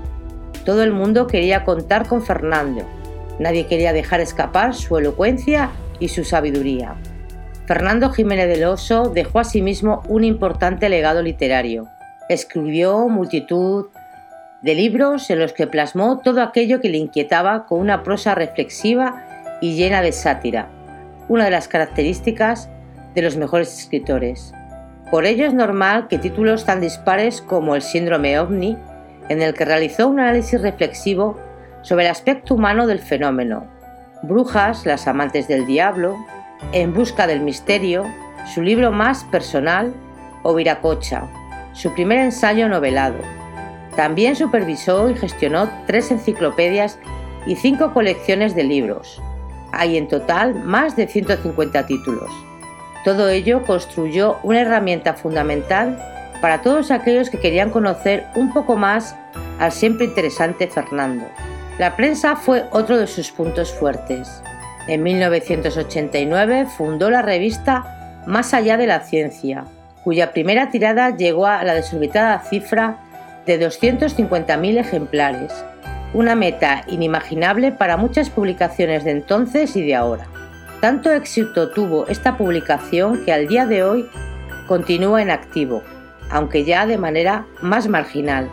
Todo 0.66 0.84
el 0.84 0.92
mundo 0.92 1.28
quería 1.28 1.64
contar 1.64 2.08
con 2.08 2.24
Fernando, 2.24 2.84
nadie 3.40 3.68
quería 3.68 3.94
dejar 3.94 4.20
escapar 4.22 4.74
su 4.74 4.98
elocuencia 4.98 5.70
y 6.00 6.10
su 6.10 6.24
sabiduría. 6.24 6.96
Fernando 7.68 8.10
Jiménez 8.10 8.48
del 8.48 8.66
Oso 8.66 9.10
dejó 9.10 9.40
asimismo 9.40 10.02
un 10.08 10.24
importante 10.24 10.90
legado 10.90 11.22
literario. 11.22 11.88
Escribió 12.28 13.08
multitud 13.08 13.86
de 14.62 14.76
libros 14.76 15.30
en 15.30 15.40
los 15.40 15.54
que 15.54 15.68
plasmó 15.68 16.20
todo 16.20 16.42
aquello 16.42 16.82
que 16.82 16.90
le 16.90 16.98
inquietaba 16.98 17.66
con 17.66 17.80
una 17.80 18.04
prosa 18.04 18.36
reflexiva 18.36 19.31
y 19.62 19.76
llena 19.76 20.02
de 20.02 20.12
sátira, 20.12 20.70
una 21.30 21.46
de 21.46 21.52
las 21.52 21.68
características 21.68 22.70
de 23.16 23.22
los 23.22 23.38
mejores 23.38 23.80
escritores. 23.80 24.54
Por 25.10 25.26
ello 25.26 25.46
es 25.46 25.54
normal 25.54 26.08
que 26.08 26.18
títulos 26.18 26.66
tan 26.66 26.82
dispares 26.82 27.42
como 27.42 27.76
El 27.76 27.82
síndrome 27.82 28.40
ovni, 28.40 28.78
en 29.30 29.42
el 29.42 29.54
que 29.54 29.66
realizó 29.66 30.08
un 30.08 30.20
análisis 30.20 30.62
reflexivo 30.62 31.38
sobre 31.84 32.06
el 32.06 32.12
aspecto 32.12 32.56
humano 32.56 32.88
del 32.88 33.00
fenómeno, 33.00 33.68
Brujas, 34.24 34.86
las 34.86 35.08
amantes 35.08 35.48
del 35.48 35.66
diablo, 35.66 36.18
En 36.74 36.94
busca 36.94 37.28
del 37.28 37.42
misterio, 37.42 38.06
su 38.54 38.62
libro 38.62 38.92
más 38.92 39.24
personal, 39.26 39.94
o 40.44 40.54
Viracocha, 40.54 41.24
su 41.74 41.94
primer 41.94 42.20
ensayo 42.20 42.68
novelado. 42.68 43.18
También 43.96 44.36
supervisó 44.36 45.10
y 45.10 45.16
gestionó 45.16 45.70
tres 45.88 46.12
enciclopedias 46.12 47.00
y 47.46 47.56
cinco 47.56 47.94
colecciones 47.94 48.56
de 48.56 48.64
libros, 48.64 49.22
hay 49.72 49.98
en 49.98 50.08
total 50.08 50.56
más 50.56 50.96
de 50.96 51.08
150 51.08 51.86
títulos. 51.86 52.30
Todo 53.04 53.30
ello 53.30 53.64
construyó 53.64 54.38
una 54.44 54.62
herramienta 54.62 55.14
fundamental 55.14 55.98
para 56.42 56.62
todos 56.62 56.92
aquellos 56.92 57.30
que 57.30 57.40
querían 57.40 57.70
conocer 57.70 58.26
un 58.36 58.54
poco 58.54 58.76
más 58.76 59.16
al 59.60 59.72
siempre 59.72 60.06
interesante 60.06 60.68
Fernando. 60.68 61.26
La 61.80 61.96
prensa 61.96 62.36
fue 62.36 62.66
otro 62.72 62.98
de 62.98 63.08
sus 63.08 63.32
puntos 63.32 63.72
fuertes. 63.72 64.42
En 64.88 65.04
1989 65.04 66.68
fundó 66.78 67.10
la 67.10 67.22
revista 67.22 67.98
Más 68.28 68.54
allá 68.54 68.78
de 68.78 68.86
la 68.86 69.00
ciencia, 69.00 69.66
cuya 70.04 70.32
primera 70.32 70.70
tirada 70.70 71.10
llegó 71.16 71.48
a 71.48 71.64
la 71.64 71.74
desorbitada 71.74 72.40
cifra 72.40 72.98
de 73.48 73.60
250.000 73.60 74.78
ejemplares 74.78 75.52
una 76.14 76.36
meta 76.36 76.84
inimaginable 76.88 77.72
para 77.72 77.98
muchas 77.98 78.30
publicaciones 78.30 79.04
de 79.04 79.12
entonces 79.12 79.76
y 79.76 79.86
de 79.86 79.96
ahora. 79.96 80.26
Tanto 80.82 81.12
éxito 81.12 81.70
tuvo 81.70 82.08
esta 82.08 82.38
publicación 82.38 83.24
que 83.24 83.32
al 83.32 83.48
día 83.48 83.66
de 83.66 83.84
hoy 83.84 84.10
continúa 84.68 85.22
en 85.22 85.32
activo, 85.32 85.84
aunque 86.30 86.64
ya 86.64 86.86
de 86.86 86.98
manera 86.98 87.46
más 87.62 87.88
marginal. 87.88 88.50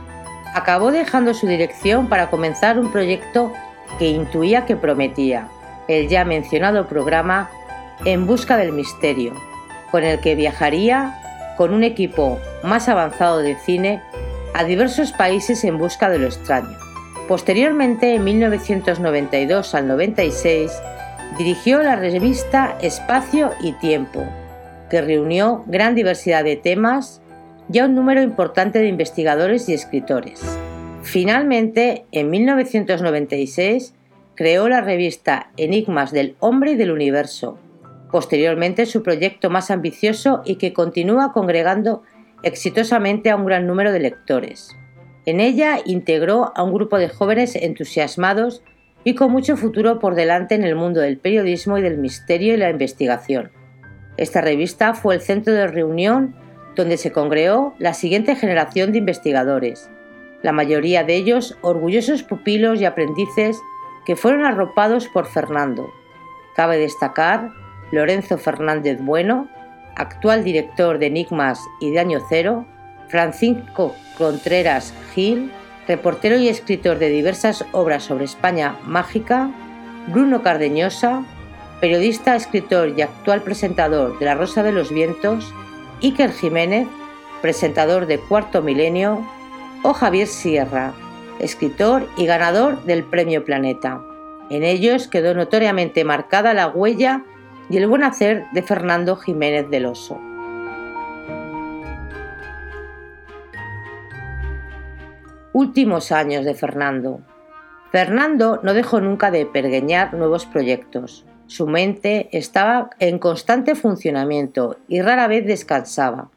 Acabó 0.55 0.93
dejando 0.93 1.35
su 1.35 1.47
dirección 1.47 2.09
para 2.09 2.31
comenzar 2.31 2.79
un 2.79 2.93
proyecto 2.93 3.53
que 3.99 4.09
intuía 4.09 4.67
que 4.67 4.77
prometía, 4.77 5.49
el 5.89 6.09
ya 6.09 6.25
mencionado 6.25 6.87
programa 6.87 7.51
En 8.05 8.27
Busca 8.27 8.57
del 8.57 8.73
Misterio, 8.73 9.33
con 9.91 10.05
el 10.05 10.21
que 10.21 10.35
viajaría 10.35 11.55
con 11.57 11.73
un 11.73 11.83
equipo 11.83 12.39
más 12.63 12.89
avanzado 12.89 13.39
de 13.39 13.57
cine 13.57 14.03
a 14.55 14.65
diversos 14.65 15.13
países 15.13 15.65
en 15.65 15.79
busca 15.79 16.09
de 16.09 16.19
lo 16.19 16.27
extraño. 16.27 16.88
Posteriormente, 17.29 18.15
en 18.15 18.25
1992 18.25 19.75
al 19.75 19.87
96, 19.87 20.73
dirigió 21.37 21.83
la 21.83 21.95
revista 21.95 22.79
Espacio 22.81 23.51
y 23.61 23.73
Tiempo, 23.73 24.25
que 24.89 25.03
reunió 25.03 25.63
gran 25.67 25.95
diversidad 25.95 26.43
de 26.43 26.57
temas 26.57 27.21
y 27.71 27.81
a 27.81 27.85
un 27.85 27.95
número 27.95 28.23
importante 28.23 28.79
de 28.79 28.89
investigadores 28.89 29.69
y 29.69 29.75
escritores. 29.75 30.41
Finalmente, 31.03 32.07
en 32.13 32.31
1996, 32.31 33.95
creó 34.35 34.71
la 34.71 34.81
revista 34.81 35.51
Enigmas 35.59 36.13
del 36.13 36.35
Hombre 36.41 36.73
y 36.73 36.77
del 36.77 36.93
Universo, 36.93 37.59
posteriormente 38.11 38.87
su 38.87 39.03
proyecto 39.03 39.51
más 39.51 39.71
ambicioso 39.71 40.41
y 40.47 40.57
que 40.57 40.73
continúa 40.73 41.35
congregando 41.35 42.05
exitosamente 42.43 43.29
a 43.29 43.37
un 43.37 43.45
gran 43.45 43.67
número 43.67 43.93
de 43.93 44.01
lectores. 44.01 44.78
En 45.29 45.41
ella 45.41 45.81
integró 45.85 46.53
a 46.57 46.63
un 46.63 46.73
grupo 46.73 46.97
de 46.97 47.11
jóvenes 47.11 47.55
entusiasmados 47.55 48.63
y 49.05 49.15
con 49.15 49.31
mucho 49.31 49.59
futuro 49.59 49.99
por 49.99 50.15
delante 50.15 50.55
en 50.55 50.65
el 50.65 50.75
mundo 50.75 51.03
del 51.03 51.19
periodismo 51.19 51.77
y 51.77 51.83
del 51.83 51.99
misterio 51.99 52.55
y 52.55 52.57
la 52.57 52.71
investigación. 52.71 53.51
Esta 54.17 54.41
revista 54.41 54.95
fue 54.95 55.17
el 55.17 55.21
centro 55.21 55.53
de 55.53 55.67
reunión 55.67 56.35
donde 56.77 56.97
se 56.97 57.13
congregó 57.13 57.75
la 57.79 57.93
siguiente 57.93 58.37
generación 58.37 58.91
de 58.91 59.01
investigadores, 59.01 59.91
la 60.43 60.53
mayoría 60.53 61.05
de 61.05 61.17
ellos 61.17 61.59
orgullosos 61.61 62.23
pupilos 62.23 62.81
y 62.81 62.87
aprendices 62.87 63.61
que 64.07 64.17
fueron 64.17 64.47
arropados 64.47 65.09
por 65.09 65.27
Fernando. 65.27 65.91
Cabe 66.57 66.79
destacar 66.79 67.51
Lorenzo 67.93 68.39
Fernández 68.39 68.99
Bueno, 69.03 69.47
actual 69.95 70.43
director 70.43 70.99
de 70.99 71.09
Enigmas 71.09 71.61
y 71.83 71.91
de 71.91 71.99
Año 71.99 72.21
Cero, 72.31 72.67
Francisco 73.09 73.95
Contreras 74.17 74.93
Gil, 75.15 75.51
reportero 75.87 76.37
y 76.37 76.49
escritor 76.49 76.99
de 76.99 77.09
diversas 77.09 77.65
obras 77.73 78.05
sobre 78.05 78.25
España 78.25 78.77
mágica, 78.85 79.51
Bruno 80.09 80.43
Cardeñosa, 80.43 81.25
periodista, 81.81 82.37
escritor 82.37 82.93
y 82.97 83.03
actual 83.03 83.43
presentador 83.43 84.19
de 84.19 84.25
La 84.25 84.35
Rosa 84.35 84.63
de 84.63 84.73
los 84.73 84.93
Vientos, 84.93 85.53
Iker 86.03 86.33
Jiménez, 86.33 86.89
presentador 87.41 88.07
de 88.07 88.19
Cuarto 88.19 88.63
Milenio, 88.63 89.25
o 89.83 89.93
Javier 89.93 90.27
Sierra, 90.27 90.93
escritor 91.39 92.09
y 92.17 92.27
ganador 92.27 92.83
del 92.85 93.05
Premio 93.05 93.45
Planeta. 93.45 94.03
En 94.51 94.65
ellos 94.65 95.09
quedó 95.09 95.35
notoriamente 95.35 96.05
marcada 96.05 96.55
la 96.55 96.69
huella 96.69 97.23
y 97.71 97.77
el 97.77 97.87
buen 97.87 98.03
hacer 98.03 98.47
de 98.53 98.63
Fernando 98.63 99.17
Jiménez 99.17 99.71
del 99.71 99.87
Oso. 99.87 100.28
Últimos 105.61 106.13
años 106.13 106.45
de 106.45 106.55
Fernando. 106.55 107.19
Fernando 107.91 108.61
no 108.63 108.75
dejó 108.75 109.01
nunca 109.01 109.33
de 109.33 109.45
pergueñar 109.45 110.15
nuevos 110.15 110.47
proyectos. 110.47 111.27
Su 111.49 111.67
mente 111.67 112.29
estaba 112.31 112.91
en 113.01 113.19
constante 113.19 113.75
funcionamiento 113.75 114.77
y 114.87 115.03
rara 115.03 115.27
vez 115.27 115.45
descansaba. 115.45 116.31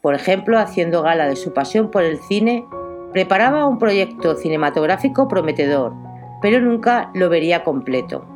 Por 0.00 0.14
ejemplo, 0.14 0.60
haciendo 0.60 1.02
gala 1.02 1.26
de 1.26 1.34
su 1.34 1.52
pasión 1.52 1.90
por 1.90 2.04
el 2.04 2.20
cine, 2.20 2.64
preparaba 3.12 3.66
un 3.66 3.80
proyecto 3.80 4.36
cinematográfico 4.36 5.26
prometedor, 5.26 5.92
pero 6.40 6.60
nunca 6.60 7.10
lo 7.14 7.28
vería 7.28 7.64
completo. 7.64 8.26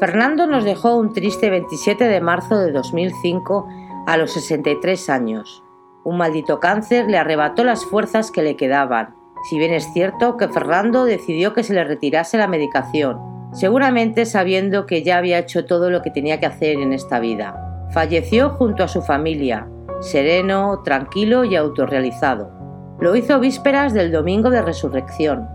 Fernando 0.00 0.48
nos 0.48 0.64
dejó 0.64 0.96
un 0.96 1.12
triste 1.12 1.48
27 1.48 2.08
de 2.08 2.20
marzo 2.20 2.58
de 2.58 2.72
2005 2.72 3.68
a 4.08 4.16
los 4.16 4.32
63 4.32 5.08
años. 5.10 5.62
Un 6.02 6.18
maldito 6.18 6.58
cáncer 6.58 7.06
le 7.06 7.18
arrebató 7.18 7.62
las 7.62 7.84
fuerzas 7.84 8.32
que 8.32 8.42
le 8.42 8.56
quedaban, 8.56 9.14
si 9.48 9.58
bien 9.58 9.72
es 9.72 9.92
cierto 9.92 10.36
que 10.36 10.48
Fernando 10.48 11.04
decidió 11.04 11.52
que 11.52 11.62
se 11.62 11.72
le 11.72 11.84
retirase 11.84 12.36
la 12.36 12.48
medicación, 12.48 13.20
seguramente 13.52 14.26
sabiendo 14.26 14.86
que 14.86 15.04
ya 15.04 15.18
había 15.18 15.38
hecho 15.38 15.66
todo 15.66 15.88
lo 15.88 16.02
que 16.02 16.10
tenía 16.10 16.40
que 16.40 16.46
hacer 16.46 16.78
en 16.80 16.92
esta 16.92 17.20
vida. 17.20 17.86
Falleció 17.92 18.50
junto 18.50 18.82
a 18.82 18.88
su 18.88 19.02
familia, 19.02 19.68
sereno, 20.00 20.82
tranquilo 20.82 21.44
y 21.44 21.54
autorrealizado. 21.54 22.50
Lo 22.98 23.14
hizo 23.14 23.38
vísperas 23.38 23.94
del 23.94 24.10
domingo 24.10 24.50
de 24.50 24.62
resurrección. 24.62 25.48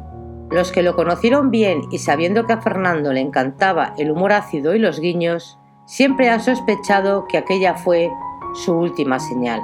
Los 0.49 0.71
que 0.71 0.83
lo 0.83 0.95
conocieron 0.95 1.51
bien 1.51 1.81
y 1.91 1.97
sabiendo 1.97 2.45
que 2.45 2.53
a 2.53 2.61
Fernando 2.61 3.11
le 3.11 3.19
encantaba 3.19 3.93
el 3.97 4.11
humor 4.11 4.31
ácido 4.31 4.73
y 4.73 4.79
los 4.79 5.01
guiños, 5.01 5.59
siempre 5.85 6.29
han 6.29 6.41
sospechado 6.41 7.25
que 7.27 7.37
aquella 7.37 7.75
fue 7.75 8.09
su 8.53 8.73
última 8.73 9.19
señal. 9.19 9.59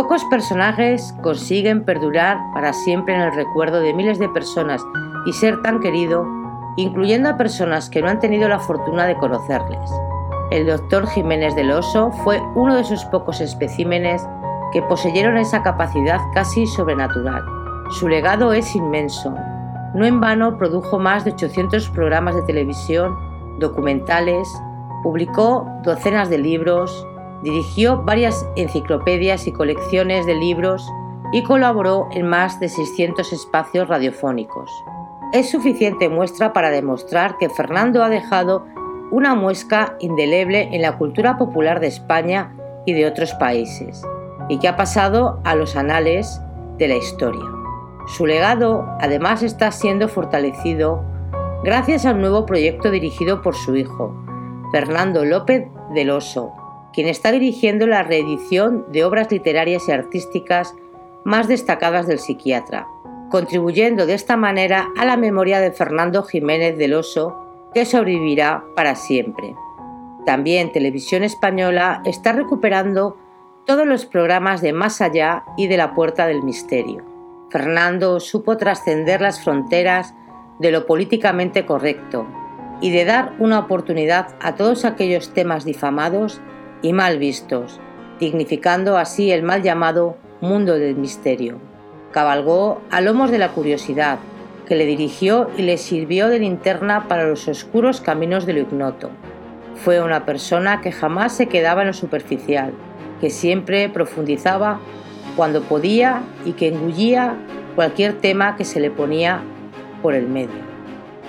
Pocos 0.00 0.24
personajes 0.24 1.14
consiguen 1.20 1.84
perdurar 1.84 2.38
para 2.54 2.72
siempre 2.72 3.14
en 3.14 3.20
el 3.20 3.34
recuerdo 3.34 3.80
de 3.80 3.92
miles 3.92 4.18
de 4.18 4.30
personas 4.30 4.82
y 5.26 5.34
ser 5.34 5.60
tan 5.60 5.78
querido, 5.78 6.26
incluyendo 6.78 7.28
a 7.28 7.36
personas 7.36 7.90
que 7.90 8.00
no 8.00 8.08
han 8.08 8.18
tenido 8.18 8.48
la 8.48 8.60
fortuna 8.60 9.04
de 9.04 9.18
conocerles. 9.18 9.90
El 10.50 10.66
doctor 10.66 11.06
Jiménez 11.06 11.54
del 11.54 11.70
Oso 11.70 12.12
fue 12.24 12.40
uno 12.54 12.76
de 12.76 12.84
sus 12.84 13.04
pocos 13.04 13.42
especímenes 13.42 14.26
que 14.72 14.80
poseyeron 14.80 15.36
esa 15.36 15.62
capacidad 15.62 16.18
casi 16.32 16.66
sobrenatural. 16.66 17.44
Su 17.98 18.08
legado 18.08 18.54
es 18.54 18.74
inmenso. 18.74 19.34
No 19.92 20.06
en 20.06 20.18
vano 20.18 20.56
produjo 20.56 20.98
más 20.98 21.26
de 21.26 21.32
800 21.32 21.90
programas 21.90 22.34
de 22.36 22.42
televisión, 22.44 23.18
documentales, 23.58 24.48
publicó 25.02 25.68
docenas 25.82 26.30
de 26.30 26.38
libros, 26.38 27.06
dirigió 27.42 28.02
varias 28.02 28.46
enciclopedias 28.56 29.46
y 29.46 29.52
colecciones 29.52 30.26
de 30.26 30.34
libros 30.34 30.86
y 31.32 31.42
colaboró 31.42 32.08
en 32.12 32.26
más 32.26 32.60
de 32.60 32.68
600 32.68 33.32
espacios 33.32 33.88
radiofónicos. 33.88 34.70
Es 35.32 35.50
suficiente 35.50 36.08
muestra 36.08 36.52
para 36.52 36.70
demostrar 36.70 37.38
que 37.38 37.48
Fernando 37.48 38.02
ha 38.02 38.08
dejado 38.08 38.66
una 39.10 39.34
muesca 39.34 39.96
indeleble 40.00 40.68
en 40.72 40.82
la 40.82 40.98
cultura 40.98 41.36
popular 41.38 41.80
de 41.80 41.86
España 41.86 42.54
y 42.86 42.92
de 42.92 43.06
otros 43.06 43.32
países 43.34 44.02
y 44.48 44.58
que 44.58 44.68
ha 44.68 44.76
pasado 44.76 45.40
a 45.44 45.54
los 45.54 45.76
anales 45.76 46.40
de 46.78 46.88
la 46.88 46.96
historia. 46.96 47.44
Su 48.06 48.26
legado 48.26 48.84
además 49.00 49.42
está 49.42 49.70
siendo 49.70 50.08
fortalecido 50.08 51.04
gracias 51.62 52.06
al 52.06 52.20
nuevo 52.20 52.46
proyecto 52.46 52.90
dirigido 52.90 53.42
por 53.42 53.54
su 53.54 53.76
hijo, 53.76 54.14
Fernando 54.72 55.24
López 55.24 55.68
del 55.94 56.10
Oso, 56.10 56.52
quien 56.92 57.08
está 57.08 57.32
dirigiendo 57.32 57.86
la 57.86 58.02
reedición 58.02 58.86
de 58.90 59.04
obras 59.04 59.30
literarias 59.30 59.88
y 59.88 59.92
artísticas 59.92 60.74
más 61.24 61.48
destacadas 61.48 62.06
del 62.06 62.18
psiquiatra, 62.18 62.86
contribuyendo 63.30 64.06
de 64.06 64.14
esta 64.14 64.36
manera 64.36 64.88
a 64.98 65.04
la 65.04 65.16
memoria 65.16 65.60
de 65.60 65.72
Fernando 65.72 66.22
Jiménez 66.22 66.76
del 66.78 66.94
Oso, 66.94 67.36
que 67.74 67.84
sobrevivirá 67.84 68.64
para 68.74 68.96
siempre. 68.96 69.54
También 70.26 70.72
Televisión 70.72 71.22
Española 71.22 72.02
está 72.04 72.32
recuperando 72.32 73.16
todos 73.64 73.86
los 73.86 74.06
programas 74.06 74.60
de 74.60 74.72
Más 74.72 75.00
allá 75.00 75.44
y 75.56 75.68
de 75.68 75.76
la 75.76 75.94
Puerta 75.94 76.26
del 76.26 76.42
Misterio. 76.42 77.04
Fernando 77.50 78.20
supo 78.20 78.56
trascender 78.56 79.20
las 79.20 79.42
fronteras 79.42 80.14
de 80.58 80.70
lo 80.70 80.86
políticamente 80.86 81.66
correcto 81.66 82.26
y 82.80 82.90
de 82.90 83.04
dar 83.04 83.34
una 83.38 83.58
oportunidad 83.58 84.34
a 84.40 84.54
todos 84.54 84.84
aquellos 84.84 85.32
temas 85.34 85.64
difamados 85.64 86.40
y 86.82 86.92
mal 86.92 87.18
vistos, 87.18 87.80
dignificando 88.18 88.96
así 88.96 89.30
el 89.30 89.42
mal 89.42 89.62
llamado 89.62 90.16
mundo 90.40 90.74
del 90.74 90.96
misterio. 90.96 91.58
Cabalgó 92.12 92.80
a 92.90 93.00
lomos 93.00 93.30
de 93.30 93.38
la 93.38 93.48
curiosidad, 93.50 94.18
que 94.66 94.76
le 94.76 94.86
dirigió 94.86 95.50
y 95.56 95.62
le 95.62 95.78
sirvió 95.78 96.28
de 96.28 96.38
linterna 96.38 97.08
para 97.08 97.24
los 97.24 97.48
oscuros 97.48 98.00
caminos 98.00 98.46
de 98.46 98.52
lo 98.52 98.60
ignoto. 98.60 99.10
Fue 99.74 100.00
una 100.00 100.24
persona 100.24 100.80
que 100.80 100.92
jamás 100.92 101.36
se 101.36 101.46
quedaba 101.46 101.82
en 101.82 101.88
lo 101.88 101.92
superficial, 101.92 102.72
que 103.20 103.30
siempre 103.30 103.88
profundizaba 103.88 104.80
cuando 105.36 105.62
podía 105.62 106.22
y 106.44 106.52
que 106.52 106.68
engullía 106.68 107.34
cualquier 107.74 108.18
tema 108.18 108.56
que 108.56 108.64
se 108.64 108.80
le 108.80 108.90
ponía 108.90 109.40
por 110.02 110.14
el 110.14 110.28
medio. 110.28 110.70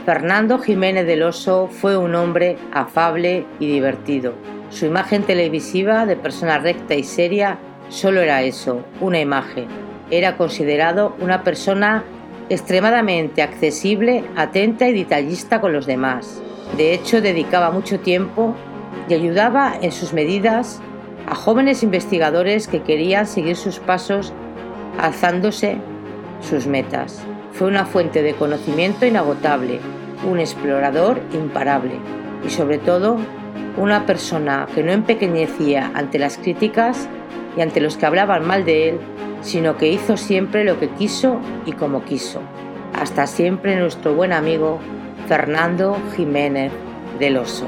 Fernando 0.06 0.58
Jiménez 0.58 1.06
del 1.06 1.24
Oso 1.24 1.68
fue 1.68 1.96
un 1.96 2.16
hombre 2.16 2.58
afable 2.72 3.46
y 3.60 3.68
divertido. 3.68 4.34
Su 4.72 4.86
imagen 4.86 5.24
televisiva 5.24 6.06
de 6.06 6.16
persona 6.16 6.58
recta 6.58 6.96
y 6.96 7.04
seria 7.04 7.60
solo 7.90 8.22
era 8.22 8.42
eso, 8.42 8.86
una 9.02 9.20
imagen. 9.20 9.68
Era 10.10 10.38
considerado 10.38 11.14
una 11.20 11.44
persona 11.44 12.06
extremadamente 12.48 13.42
accesible, 13.42 14.24
atenta 14.38 14.88
y 14.88 14.94
detallista 14.94 15.60
con 15.60 15.74
los 15.74 15.86
demás. 15.86 16.42
De 16.78 16.94
hecho, 16.94 17.22
dedicaba 17.22 17.72
mucho 17.72 18.00
tiempo 18.00 18.56
y 19.10 19.14
ayudaba 19.14 19.74
en 19.82 19.92
sus 19.92 20.14
medidas 20.14 20.82
a 21.28 21.36
jóvenes 21.36 21.84
investigadores 21.84 22.70
que 22.70 22.82
querían 22.82 23.28
seguir 23.28 23.58
sus 23.58 23.80
pasos 23.80 24.32
alzándose 24.98 25.78
sus 26.40 26.66
metas. 26.66 27.22
Fue 27.52 27.68
una 27.68 27.86
fuente 27.86 28.24
de 28.24 28.36
conocimiento 28.36 29.06
inagotable, 29.06 29.82
un 30.30 30.40
explorador 30.40 31.20
imparable 31.34 31.96
y 32.46 32.50
sobre 32.50 32.78
todo 32.78 33.18
una 33.78 34.06
persona 34.06 34.68
que 34.74 34.84
no 34.84 34.92
empequeñecía 34.92 35.92
ante 35.94 36.20
las 36.20 36.38
críticas 36.38 37.08
y 37.58 37.62
ante 37.62 37.82
los 37.82 37.98
que 37.98 38.06
hablaban 38.06 38.46
mal 38.46 38.66
de 38.66 38.90
él, 38.90 39.00
sino 39.42 39.78
que 39.78 39.90
hizo 39.90 40.18
siempre 40.18 40.64
lo 40.64 40.80
que 40.80 40.90
quiso 40.90 41.40
y 41.66 41.74
como 41.74 42.04
quiso. 42.04 42.42
Hasta 42.94 43.28
siempre 43.28 43.76
nuestro 43.76 44.14
buen 44.14 44.34
amigo 44.34 44.80
Fernando 45.28 45.98
Jiménez 46.16 46.72
del 47.20 47.38
Oso. 47.38 47.68